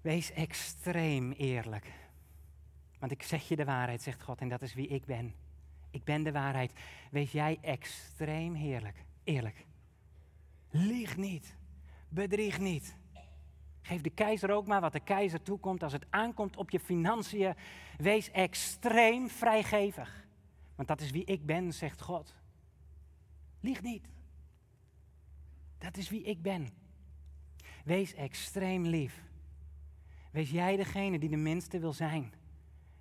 Wees 0.00 0.32
extreem 0.32 1.32
eerlijk. 1.32 1.92
Want 2.98 3.12
ik 3.12 3.22
zeg 3.22 3.48
je 3.48 3.56
de 3.56 3.64
waarheid, 3.64 4.02
zegt 4.02 4.22
God, 4.22 4.40
en 4.40 4.48
dat 4.48 4.62
is 4.62 4.74
wie 4.74 4.88
ik 4.88 5.04
ben. 5.04 5.34
Ik 5.90 6.04
ben 6.04 6.22
de 6.22 6.32
waarheid. 6.32 6.72
Wees 7.10 7.32
jij 7.32 7.58
extreem 7.60 8.54
heerlijk, 8.54 9.04
eerlijk. 9.24 9.64
Lieg 10.70 11.16
niet. 11.16 11.56
Bedrieg 12.08 12.58
niet. 12.58 12.96
Geef 13.86 14.00
de 14.00 14.10
keizer 14.10 14.50
ook 14.50 14.66
maar 14.66 14.80
wat 14.80 14.92
de 14.92 15.00
keizer 15.00 15.42
toekomt 15.42 15.82
als 15.82 15.92
het 15.92 16.06
aankomt 16.10 16.56
op 16.56 16.70
je 16.70 16.80
financiën. 16.80 17.54
Wees 17.96 18.30
extreem 18.30 19.28
vrijgevig. 19.28 20.26
Want 20.74 20.88
dat 20.88 21.00
is 21.00 21.10
wie 21.10 21.24
ik 21.24 21.46
ben, 21.46 21.72
zegt 21.72 22.00
God. 22.00 22.34
Lieg 23.60 23.82
niet. 23.82 24.08
Dat 25.78 25.96
is 25.96 26.08
wie 26.08 26.22
ik 26.22 26.42
ben. 26.42 26.68
Wees 27.84 28.14
extreem 28.14 28.86
lief. 28.86 29.22
Wees 30.30 30.50
jij 30.50 30.76
degene 30.76 31.18
die 31.18 31.28
de 31.28 31.36
minste 31.36 31.78
wil 31.78 31.92
zijn. 31.92 32.32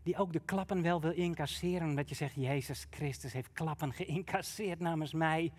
Die 0.04 0.18
ook 0.18 0.34
de 0.34 0.42
klappen 0.46 0.82
wel 0.82 1.02
wil 1.02 1.12
incasseren. 1.12 1.88
Omdat 1.88 2.10
je 2.10 2.16
zegt, 2.16 2.36
Jezus 2.36 2.88
Christus 2.90 3.34
heeft 3.34 3.52
klappen 3.52 3.94
geïncasseerd 3.94 4.80
namens 4.80 5.14
mij. 5.14 5.52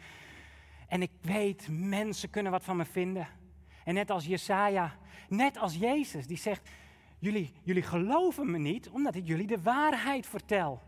En 0.88 1.02
ik 1.02 1.10
weet, 1.20 1.68
mensen 1.70 2.30
kunnen 2.30 2.52
wat 2.52 2.64
van 2.64 2.76
me 2.76 2.84
vinden. 2.84 3.28
En 3.84 3.94
net 3.94 4.10
als 4.10 4.26
Jesaja, 4.26 4.96
net 5.28 5.58
als 5.58 5.74
Jezus, 5.74 6.26
die 6.26 6.36
zegt, 6.36 6.70
jullie, 7.18 7.52
jullie 7.62 7.82
geloven 7.82 8.50
me 8.50 8.58
niet 8.58 8.88
omdat 8.88 9.14
ik 9.14 9.26
jullie 9.26 9.46
de 9.46 9.62
waarheid 9.62 10.26
vertel. 10.26 10.82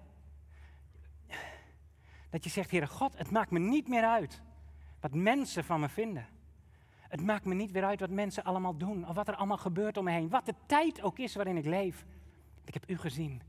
Dat 2.31 2.45
je 2.45 2.51
zegt, 2.51 2.71
Heere 2.71 2.87
God, 2.87 3.19
het 3.19 3.31
maakt 3.31 3.51
me 3.51 3.59
niet 3.59 3.89
meer 3.89 4.05
uit 4.05 4.43
wat 5.01 5.15
mensen 5.15 5.65
van 5.65 5.81
me 5.81 5.89
vinden. 5.89 6.27
Het 7.09 7.21
maakt 7.21 7.45
me 7.45 7.55
niet 7.55 7.71
weer 7.71 7.85
uit 7.85 8.01
wat 8.01 8.11
mensen 8.11 8.45
allemaal 8.45 8.77
doen 8.77 9.09
of 9.09 9.15
wat 9.15 9.29
er 9.29 9.37
allemaal 9.37 9.57
gebeurt 9.57 9.97
om 9.97 10.05
me 10.05 10.11
heen. 10.11 10.29
Wat 10.29 10.47
de 10.47 10.55
tijd 10.67 11.03
ook 11.03 11.19
is 11.19 11.35
waarin 11.35 11.57
ik 11.57 11.65
leef. 11.65 12.05
Ik 12.65 12.75
heb 12.75 12.91
u 12.91 12.99
gezien. 12.99 13.43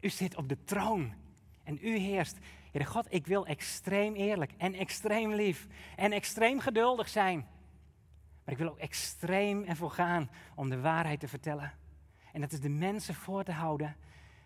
U 0.00 0.08
zit 0.08 0.36
op 0.36 0.48
de 0.48 0.64
troon 0.64 1.12
en 1.62 1.78
u 1.82 1.96
heerst. 1.96 2.38
Heere 2.72 2.88
God, 2.88 3.06
ik 3.08 3.26
wil 3.26 3.46
extreem 3.46 4.14
eerlijk 4.14 4.52
en 4.58 4.74
extreem 4.74 5.32
lief 5.32 5.66
en 5.96 6.12
extreem 6.12 6.60
geduldig 6.60 7.08
zijn. 7.08 7.46
Maar 8.46 8.54
ik 8.54 8.60
wil 8.60 8.70
ook 8.70 8.78
extreem 8.78 9.64
ervoor 9.64 9.90
gaan 9.90 10.30
om 10.54 10.68
de 10.68 10.80
waarheid 10.80 11.20
te 11.20 11.28
vertellen. 11.28 11.72
En 12.32 12.40
dat 12.40 12.52
is 12.52 12.60
de 12.60 12.68
mensen 12.68 13.14
voor 13.14 13.44
te 13.44 13.52
houden. 13.52 13.96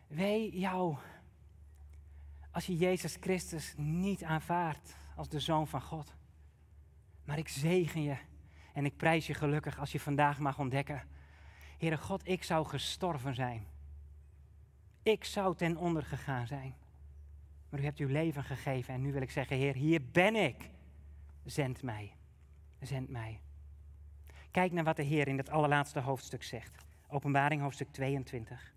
Wee 0.06 0.58
jou, 0.58 0.96
als 2.50 2.66
je 2.66 2.76
Jezus 2.76 3.16
Christus 3.20 3.74
niet 3.76 4.24
aanvaardt 4.24 4.96
als 5.16 5.28
de 5.28 5.40
Zoon 5.40 5.66
van 5.66 5.82
God. 5.82 6.14
Maar 7.24 7.38
ik 7.38 7.48
zegen 7.48 8.02
je 8.02 8.16
en 8.72 8.84
ik 8.84 8.96
prijs 8.96 9.26
je 9.26 9.34
gelukkig 9.34 9.78
als 9.78 9.92
je 9.92 10.00
vandaag 10.00 10.38
mag 10.38 10.58
ontdekken. 10.58 11.02
Heere 11.78 11.96
God, 11.96 12.28
ik 12.28 12.42
zou 12.42 12.66
gestorven 12.66 13.34
zijn. 13.34 13.66
Ik 15.02 15.24
zou 15.24 15.56
ten 15.56 15.76
onder 15.76 16.02
gegaan 16.02 16.46
zijn. 16.46 16.74
Maar 17.68 17.80
u 17.80 17.84
hebt 17.84 17.98
uw 17.98 18.08
leven 18.08 18.44
gegeven 18.44 18.94
en 18.94 19.00
nu 19.00 19.12
wil 19.12 19.22
ik 19.22 19.30
zeggen, 19.30 19.56
Heer, 19.56 19.74
hier 19.74 20.02
ben 20.12 20.36
ik. 20.36 20.70
Zend 21.44 21.82
mij. 21.82 22.12
Zend 22.80 23.08
mij. 23.08 23.40
Kijk 24.50 24.72
naar 24.72 24.84
wat 24.84 24.96
de 24.96 25.02
Heer 25.02 25.28
in 25.28 25.36
het 25.36 25.50
allerlaatste 25.50 26.00
hoofdstuk 26.00 26.42
zegt. 26.42 26.84
Openbaring 27.08 27.62
hoofdstuk 27.62 27.88
22. 27.90 28.74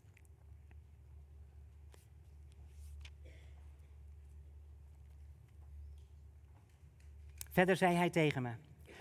Verder 7.52 7.78
zei 7.78 7.96
hij 7.96 8.10
tegen 8.10 8.42
me: 8.42 8.52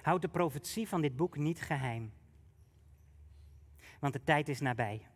Houd 0.02 0.22
de 0.22 0.28
profetie 0.28 0.88
van 0.88 1.00
dit 1.00 1.16
boek 1.16 1.36
niet 1.36 1.62
geheim. 1.62 2.12
Want 4.00 4.12
de 4.12 4.22
tijd 4.24 4.48
is 4.48 4.60
nabij. 4.60 5.06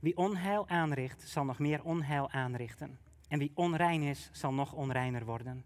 Wie 0.00 0.16
onheil 0.16 0.68
aanricht, 0.68 1.22
zal 1.22 1.44
nog 1.44 1.58
meer 1.58 1.84
onheil 1.84 2.30
aanrichten. 2.30 2.98
En 3.28 3.38
wie 3.38 3.52
onrein 3.54 4.02
is, 4.02 4.30
zal 4.32 4.52
nog 4.52 4.72
onreiner 4.72 5.24
worden. 5.24 5.64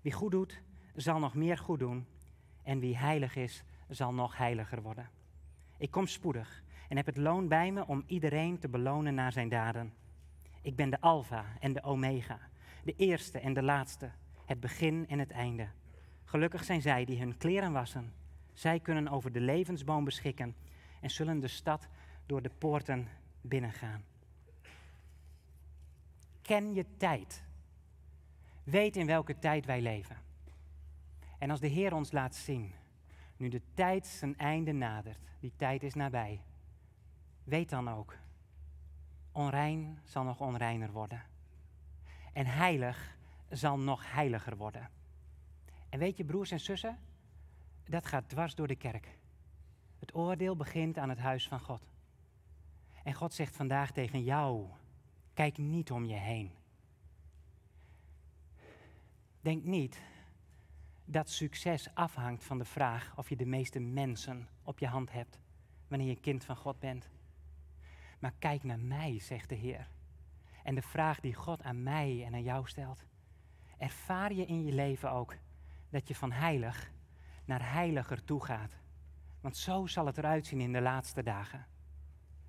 Wie 0.00 0.12
goed 0.12 0.30
doet, 0.30 0.62
zal 0.94 1.18
nog 1.18 1.34
meer 1.34 1.58
goed 1.58 1.78
doen. 1.78 2.06
En 2.62 2.78
wie 2.78 2.96
heilig 2.96 3.36
is, 3.36 3.64
zal 3.88 4.14
nog 4.14 4.36
heiliger 4.36 4.82
worden. 4.82 5.10
Ik 5.76 5.90
kom 5.90 6.06
spoedig 6.06 6.62
en 6.88 6.96
heb 6.96 7.06
het 7.06 7.16
loon 7.16 7.48
bij 7.48 7.72
me 7.72 7.86
om 7.86 8.02
iedereen 8.06 8.58
te 8.58 8.68
belonen 8.68 9.14
naar 9.14 9.32
zijn 9.32 9.48
daden. 9.48 9.92
Ik 10.62 10.76
ben 10.76 10.90
de 10.90 11.00
Alpha 11.00 11.44
en 11.60 11.72
de 11.72 11.82
Omega, 11.82 12.38
de 12.84 12.94
eerste 12.96 13.38
en 13.38 13.52
de 13.52 13.62
laatste, 13.62 14.10
het 14.44 14.60
begin 14.60 15.08
en 15.08 15.18
het 15.18 15.30
einde. 15.30 15.68
Gelukkig 16.24 16.64
zijn 16.64 16.82
zij 16.82 17.04
die 17.04 17.18
hun 17.18 17.36
kleren 17.36 17.72
wassen. 17.72 18.12
Zij 18.52 18.80
kunnen 18.80 19.08
over 19.08 19.32
de 19.32 19.40
levensboom 19.40 20.04
beschikken 20.04 20.56
en 21.00 21.10
zullen 21.10 21.40
de 21.40 21.48
stad 21.48 21.88
door 22.26 22.42
de 22.42 22.50
poorten 22.58 23.08
binnengaan. 23.40 24.04
Ken 26.42 26.74
je 26.74 26.84
tijd. 26.96 27.44
Weet 28.64 28.96
in 28.96 29.06
welke 29.06 29.38
tijd 29.38 29.66
wij 29.66 29.80
leven. 29.80 30.16
En 31.38 31.50
als 31.50 31.60
de 31.60 31.66
Heer 31.66 31.94
ons 31.94 32.12
laat 32.12 32.34
zien, 32.34 32.72
nu 33.44 33.50
de 33.50 33.62
tijd 33.74 34.06
zijn 34.06 34.38
einde 34.38 34.72
nadert, 34.72 35.18
die 35.40 35.52
tijd 35.56 35.82
is 35.82 35.94
nabij, 35.94 36.40
weet 37.44 37.70
dan 37.70 37.88
ook, 37.88 38.16
onrein 39.32 39.98
zal 40.04 40.24
nog 40.24 40.40
onreiner 40.40 40.90
worden. 40.90 41.22
En 42.32 42.46
heilig 42.46 43.16
zal 43.48 43.78
nog 43.78 44.12
heiliger 44.12 44.56
worden. 44.56 44.90
En 45.88 45.98
weet 45.98 46.16
je, 46.16 46.24
broers 46.24 46.50
en 46.50 46.60
zussen, 46.60 46.98
dat 47.84 48.06
gaat 48.06 48.28
dwars 48.28 48.54
door 48.54 48.66
de 48.66 48.76
kerk. 48.76 49.18
Het 49.98 50.14
oordeel 50.14 50.56
begint 50.56 50.98
aan 50.98 51.08
het 51.08 51.18
huis 51.18 51.48
van 51.48 51.60
God. 51.60 51.86
En 53.02 53.14
God 53.14 53.34
zegt 53.34 53.56
vandaag 53.56 53.92
tegen 53.92 54.22
jou, 54.22 54.66
kijk 55.34 55.58
niet 55.58 55.90
om 55.90 56.04
je 56.04 56.16
heen. 56.16 56.50
Denk 59.40 59.64
niet 59.64 60.00
dat 61.04 61.30
succes 61.30 61.88
afhangt 61.94 62.44
van 62.44 62.58
de 62.58 62.64
vraag 62.64 63.12
of 63.16 63.28
je 63.28 63.36
de 63.36 63.46
meeste 63.46 63.80
mensen 63.80 64.48
op 64.62 64.78
je 64.78 64.86
hand 64.86 65.12
hebt 65.12 65.38
wanneer 65.88 66.08
je 66.08 66.20
kind 66.20 66.44
van 66.44 66.56
God 66.56 66.78
bent. 66.78 67.08
Maar 68.18 68.34
kijk 68.38 68.62
naar 68.62 68.78
mij, 68.78 69.18
zegt 69.18 69.48
de 69.48 69.54
Heer. 69.54 69.88
En 70.62 70.74
de 70.74 70.82
vraag 70.82 71.20
die 71.20 71.34
God 71.34 71.62
aan 71.62 71.82
mij 71.82 72.24
en 72.26 72.34
aan 72.34 72.42
jou 72.42 72.68
stelt. 72.68 73.04
Ervaar 73.78 74.32
je 74.32 74.46
in 74.46 74.64
je 74.64 74.72
leven 74.72 75.10
ook 75.10 75.36
dat 75.90 76.08
je 76.08 76.14
van 76.14 76.32
heilig 76.32 76.90
naar 77.44 77.72
heiliger 77.72 78.24
toe 78.24 78.44
gaat? 78.44 78.72
Want 79.40 79.56
zo 79.56 79.86
zal 79.86 80.06
het 80.06 80.18
eruit 80.18 80.46
zien 80.46 80.60
in 80.60 80.72
de 80.72 80.80
laatste 80.80 81.22
dagen. 81.22 81.66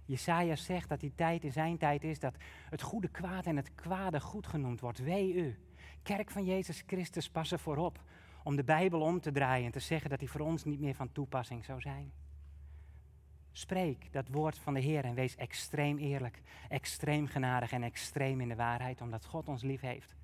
Jesaja 0.06 0.56
zegt 0.56 0.90
dat 0.90 1.00
die 1.00 1.16
tijd 1.16 1.44
in 1.44 1.52
zijn 1.52 1.78
tijd 1.78 2.04
is 2.04 2.20
dat 2.20 2.36
het 2.70 2.82
goede 2.82 3.08
kwaad 3.08 3.46
en 3.46 3.56
het 3.56 3.76
kwade 3.76 4.20
goed 4.20 4.48
genoemd 4.48 4.80
wordt. 4.80 5.00
Wee 5.00 5.34
u. 5.34 5.60
Kerk 6.04 6.32
van 6.32 6.46
Jezus 6.46 6.84
Christus, 6.86 7.30
pas 7.30 7.52
ervoor 7.52 7.78
op 7.78 8.04
om 8.46 8.56
de 8.56 8.64
Bijbel 8.64 9.02
om 9.02 9.20
te 9.20 9.32
draaien 9.32 9.66
en 9.66 9.72
te 9.72 9.80
zeggen 9.80 10.10
dat 10.10 10.20
die 10.20 10.30
voor 10.30 10.42
ons 10.42 10.64
niet 10.64 10.80
meer 10.80 10.96
van 10.96 11.12
toepassing 11.12 11.66
zou 11.66 11.82
zijn. 11.82 12.12
Spreek 13.52 14.12
dat 14.12 14.28
woord 14.28 14.58
van 14.58 14.74
de 14.74 14.80
Heer 14.80 15.04
en 15.04 15.14
wees 15.14 15.36
extreem 15.36 15.98
eerlijk, 15.98 16.42
extreem 16.70 17.28
genadig 17.28 17.72
en 17.72 17.84
extreem 17.84 18.42
in 18.42 18.48
de 18.48 18.56
waarheid, 18.56 19.02
omdat 19.02 19.26
God 19.26 19.48
ons 19.48 19.64
lief 19.64 19.82
heeft. 19.82 20.16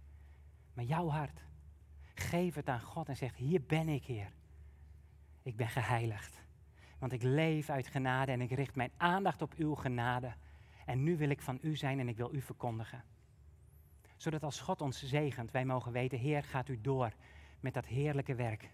Maar 0.74 0.84
jouw 0.84 1.08
hart, 1.08 1.44
geef 2.14 2.56
het 2.56 2.70
aan 2.70 2.82
God 2.82 3.10
en 3.10 3.18
zeg, 3.18 3.36
hier 3.36 3.62
ben 3.62 3.90
ik, 3.90 4.06
Heer. 4.06 4.32
Ik 5.42 5.56
ben 5.56 5.70
geheiligd, 5.70 6.42
want 7.00 7.12
ik 7.12 7.24
leef 7.24 7.70
uit 7.70 7.88
genade 7.88 8.32
en 8.32 8.42
ik 8.42 8.52
richt 8.52 8.76
mijn 8.76 8.92
aandacht 8.98 9.42
op 9.42 9.54
uw 9.54 9.76
genade. 9.76 10.34
En 10.86 11.04
nu 11.04 11.18
wil 11.18 11.30
ik 11.30 11.42
van 11.42 11.60
u 11.62 11.76
zijn 11.76 12.00
en 12.00 12.10
ik 12.10 12.18
wil 12.18 12.34
u 12.34 12.42
verkondigen. 12.42 13.04
Zodat 14.18 14.44
als 14.44 14.60
God 14.60 14.82
ons 14.82 15.04
zegent, 15.04 15.52
wij 15.52 15.66
mogen 15.66 15.92
weten, 15.92 16.18
Heer, 16.20 16.44
gaat 16.44 16.70
u 16.70 16.82
door 16.82 17.14
met 17.62 17.74
dat 17.74 17.86
heerlijke 17.86 18.36
werk. 18.36 18.70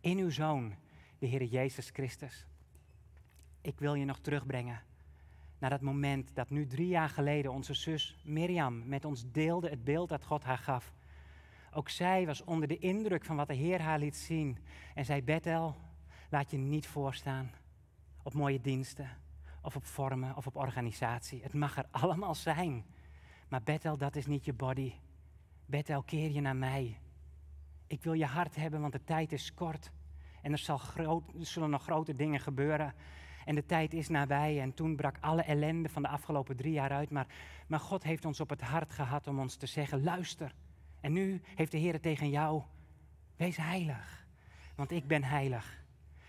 In 0.00 0.18
uw 0.18 0.30
Zoon, 0.30 0.74
de 1.18 1.26
Heer 1.26 1.44
Jezus 1.44 1.90
Christus. 1.90 2.46
Ik 3.60 3.78
wil 3.78 3.94
je 3.94 4.04
nog 4.04 4.18
terugbrengen 4.18 4.82
naar 5.58 5.70
dat 5.70 5.80
moment 5.80 6.34
dat 6.34 6.50
nu 6.50 6.66
drie 6.66 6.88
jaar 6.88 7.08
geleden 7.08 7.52
onze 7.52 7.74
zus 7.74 8.16
Mirjam 8.24 8.88
met 8.88 9.04
ons 9.04 9.30
deelde 9.32 9.68
het 9.68 9.84
beeld 9.84 10.08
dat 10.08 10.24
God 10.24 10.44
haar 10.44 10.58
gaf. 10.58 10.92
Ook 11.72 11.88
zij 11.88 12.26
was 12.26 12.44
onder 12.44 12.68
de 12.68 12.78
indruk 12.78 13.24
van 13.24 13.36
wat 13.36 13.48
de 13.48 13.54
Heer 13.54 13.80
haar 13.80 13.98
liet 13.98 14.16
zien. 14.16 14.58
En 14.94 15.04
zei, 15.04 15.22
Bethel, 15.22 15.76
laat 16.30 16.50
je 16.50 16.56
niet 16.56 16.86
voorstaan 16.86 17.50
op 18.22 18.34
mooie 18.34 18.60
diensten, 18.60 19.10
of 19.62 19.76
op 19.76 19.84
vormen, 19.84 20.36
of 20.36 20.46
op 20.46 20.56
organisatie. 20.56 21.42
Het 21.42 21.54
mag 21.54 21.76
er 21.76 21.86
allemaal 21.90 22.34
zijn. 22.34 22.84
Maar 23.48 23.62
Bethel, 23.62 23.96
dat 23.96 24.16
is 24.16 24.26
niet 24.26 24.44
je 24.44 24.52
body. 24.52 24.92
Bethel, 25.66 26.02
keer 26.02 26.30
je 26.30 26.40
naar 26.40 26.56
mij. 26.56 26.98
Ik 27.90 28.02
wil 28.02 28.12
je 28.12 28.26
hart 28.26 28.56
hebben, 28.56 28.80
want 28.80 28.92
de 28.92 29.04
tijd 29.04 29.32
is 29.32 29.54
kort. 29.54 29.90
En 30.42 30.52
er, 30.52 30.58
zal 30.58 30.78
groot, 30.78 31.24
zullen 31.38 31.70
nog 31.70 31.82
grote 31.82 32.16
dingen 32.16 32.40
gebeuren. 32.40 32.94
En 33.44 33.54
de 33.54 33.66
tijd 33.66 33.94
is 33.94 34.08
nabij. 34.08 34.60
En 34.60 34.74
toen 34.74 34.96
brak 34.96 35.16
alle 35.20 35.42
ellende 35.42 35.88
van 35.88 36.02
de 36.02 36.08
afgelopen 36.08 36.56
drie 36.56 36.72
jaar 36.72 36.90
uit. 36.90 37.10
Maar, 37.10 37.26
maar 37.66 37.80
God 37.80 38.02
heeft 38.02 38.24
ons 38.24 38.40
op 38.40 38.50
het 38.50 38.60
hart 38.60 38.90
gehad 38.90 39.26
om 39.26 39.38
ons 39.38 39.56
te 39.56 39.66
zeggen: 39.66 40.02
luister. 40.02 40.54
En 41.00 41.12
nu 41.12 41.40
heeft 41.54 41.72
de 41.72 41.78
Heer 41.78 42.00
tegen 42.00 42.30
jou: 42.30 42.62
wees 43.36 43.56
heilig. 43.56 44.26
Want 44.74 44.90
ik 44.90 45.06
ben 45.06 45.24
heilig. 45.24 45.84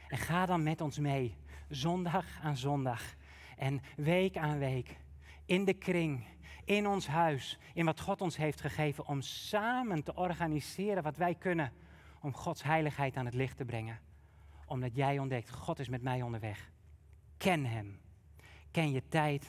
En 0.08 0.18
ga 0.18 0.46
dan 0.46 0.64
met 0.64 0.82
ons 0.82 1.00
mee, 1.00 1.36
zondag 1.70 2.26
aan 2.42 2.58
zondag. 2.58 3.16
En 3.58 3.82
week 3.96 4.38
aan 4.38 4.60
week. 4.60 4.98
In 5.46 5.66
de 5.66 5.74
kring, 5.74 6.26
in 6.66 6.88
ons 6.88 7.08
huis, 7.08 7.58
in 7.74 7.86
wat 7.86 8.00
God 8.00 8.22
ons 8.22 8.38
heeft 8.38 8.62
gegeven, 8.62 9.08
om 9.08 9.22
samen 9.22 10.04
te 10.04 10.16
organiseren 10.16 11.04
wat 11.04 11.18
wij 11.18 11.36
kunnen 11.36 11.74
om 12.22 12.34
Gods 12.34 12.64
heiligheid 12.64 13.16
aan 13.16 13.26
het 13.26 13.34
licht 13.34 13.58
te 13.58 13.66
brengen. 13.66 14.00
Omdat 14.66 14.96
jij 14.96 15.20
ontdekt, 15.20 15.50
God 15.50 15.80
is 15.80 15.90
met 15.90 16.02
mij 16.02 16.22
onderweg. 16.22 16.72
Ken 17.38 17.66
Hem. 17.66 18.00
Ken 18.72 18.92
je 18.92 19.08
tijd 19.08 19.46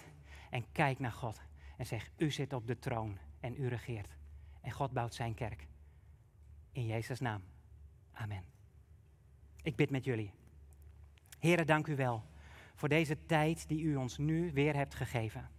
en 0.50 0.64
kijk 0.72 0.98
naar 0.98 1.12
God. 1.12 1.40
En 1.76 1.86
zeg, 1.86 2.10
u 2.16 2.30
zit 2.30 2.52
op 2.52 2.66
de 2.66 2.78
troon 2.78 3.18
en 3.40 3.60
u 3.60 3.68
regeert. 3.68 4.16
En 4.60 4.70
God 4.70 4.92
bouwt 4.92 5.14
zijn 5.14 5.34
kerk. 5.34 5.66
In 6.72 6.86
Jezus' 6.86 7.20
naam. 7.20 7.42
Amen. 8.12 8.44
Ik 9.62 9.76
bid 9.76 9.90
met 9.90 10.04
jullie. 10.04 10.32
Heren, 11.38 11.66
dank 11.66 11.86
u 11.86 11.96
wel 11.96 12.30
voor 12.74 12.88
deze 12.88 13.26
tijd 13.26 13.68
die 13.68 13.82
u 13.82 13.96
ons 13.96 14.18
nu 14.18 14.52
weer 14.52 14.74
hebt 14.74 14.94
gegeven. 14.94 15.50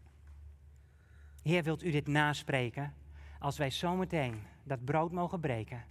Heer, 1.44 1.64
wilt 1.64 1.84
u 1.84 1.92
dit 1.92 2.08
naspreken 2.08 2.94
als 3.40 3.58
wij 3.58 3.70
zometeen 3.72 4.44
dat 4.64 4.86
brood 4.86 5.12
mogen 5.12 5.40
breken 5.40 5.84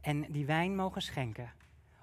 en 0.00 0.32
die 0.32 0.46
wijn 0.46 0.76
mogen 0.76 1.02
schenken 1.02 1.52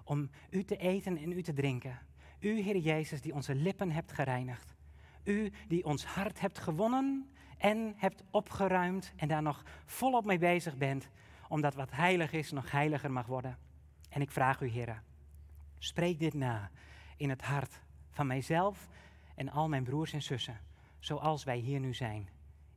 om 0.03 0.29
u 0.49 0.63
te 0.63 0.77
eten 0.77 1.17
en 1.17 1.31
u 1.31 1.41
te 1.41 1.53
drinken. 1.53 1.99
U, 2.39 2.59
Heer 2.59 2.77
Jezus, 2.77 3.21
die 3.21 3.33
onze 3.33 3.55
lippen 3.55 3.91
hebt 3.91 4.11
gereinigd. 4.11 4.75
U 5.23 5.51
die 5.67 5.85
ons 5.85 6.05
hart 6.05 6.39
hebt 6.39 6.59
gewonnen 6.59 7.29
en 7.57 7.93
hebt 7.97 8.23
opgeruimd 8.31 9.13
en 9.15 9.27
daar 9.27 9.41
nog 9.41 9.63
volop 9.85 10.25
mee 10.25 10.37
bezig 10.37 10.77
bent, 10.77 11.09
omdat 11.47 11.75
wat 11.75 11.91
heilig 11.91 12.31
is 12.31 12.51
nog 12.51 12.71
heiliger 12.71 13.11
mag 13.11 13.25
worden. 13.25 13.57
En 14.09 14.21
ik 14.21 14.31
vraag 14.31 14.61
u, 14.61 14.67
Heer, 14.67 15.01
spreek 15.77 16.19
dit 16.19 16.33
na 16.33 16.69
in 17.17 17.29
het 17.29 17.41
hart 17.41 17.81
van 18.11 18.27
mijzelf 18.27 18.87
en 19.35 19.49
al 19.49 19.69
mijn 19.69 19.83
broers 19.83 20.13
en 20.13 20.21
zussen, 20.21 20.59
zoals 20.99 21.43
wij 21.43 21.57
hier 21.57 21.79
nu 21.79 21.93
zijn. 21.93 22.29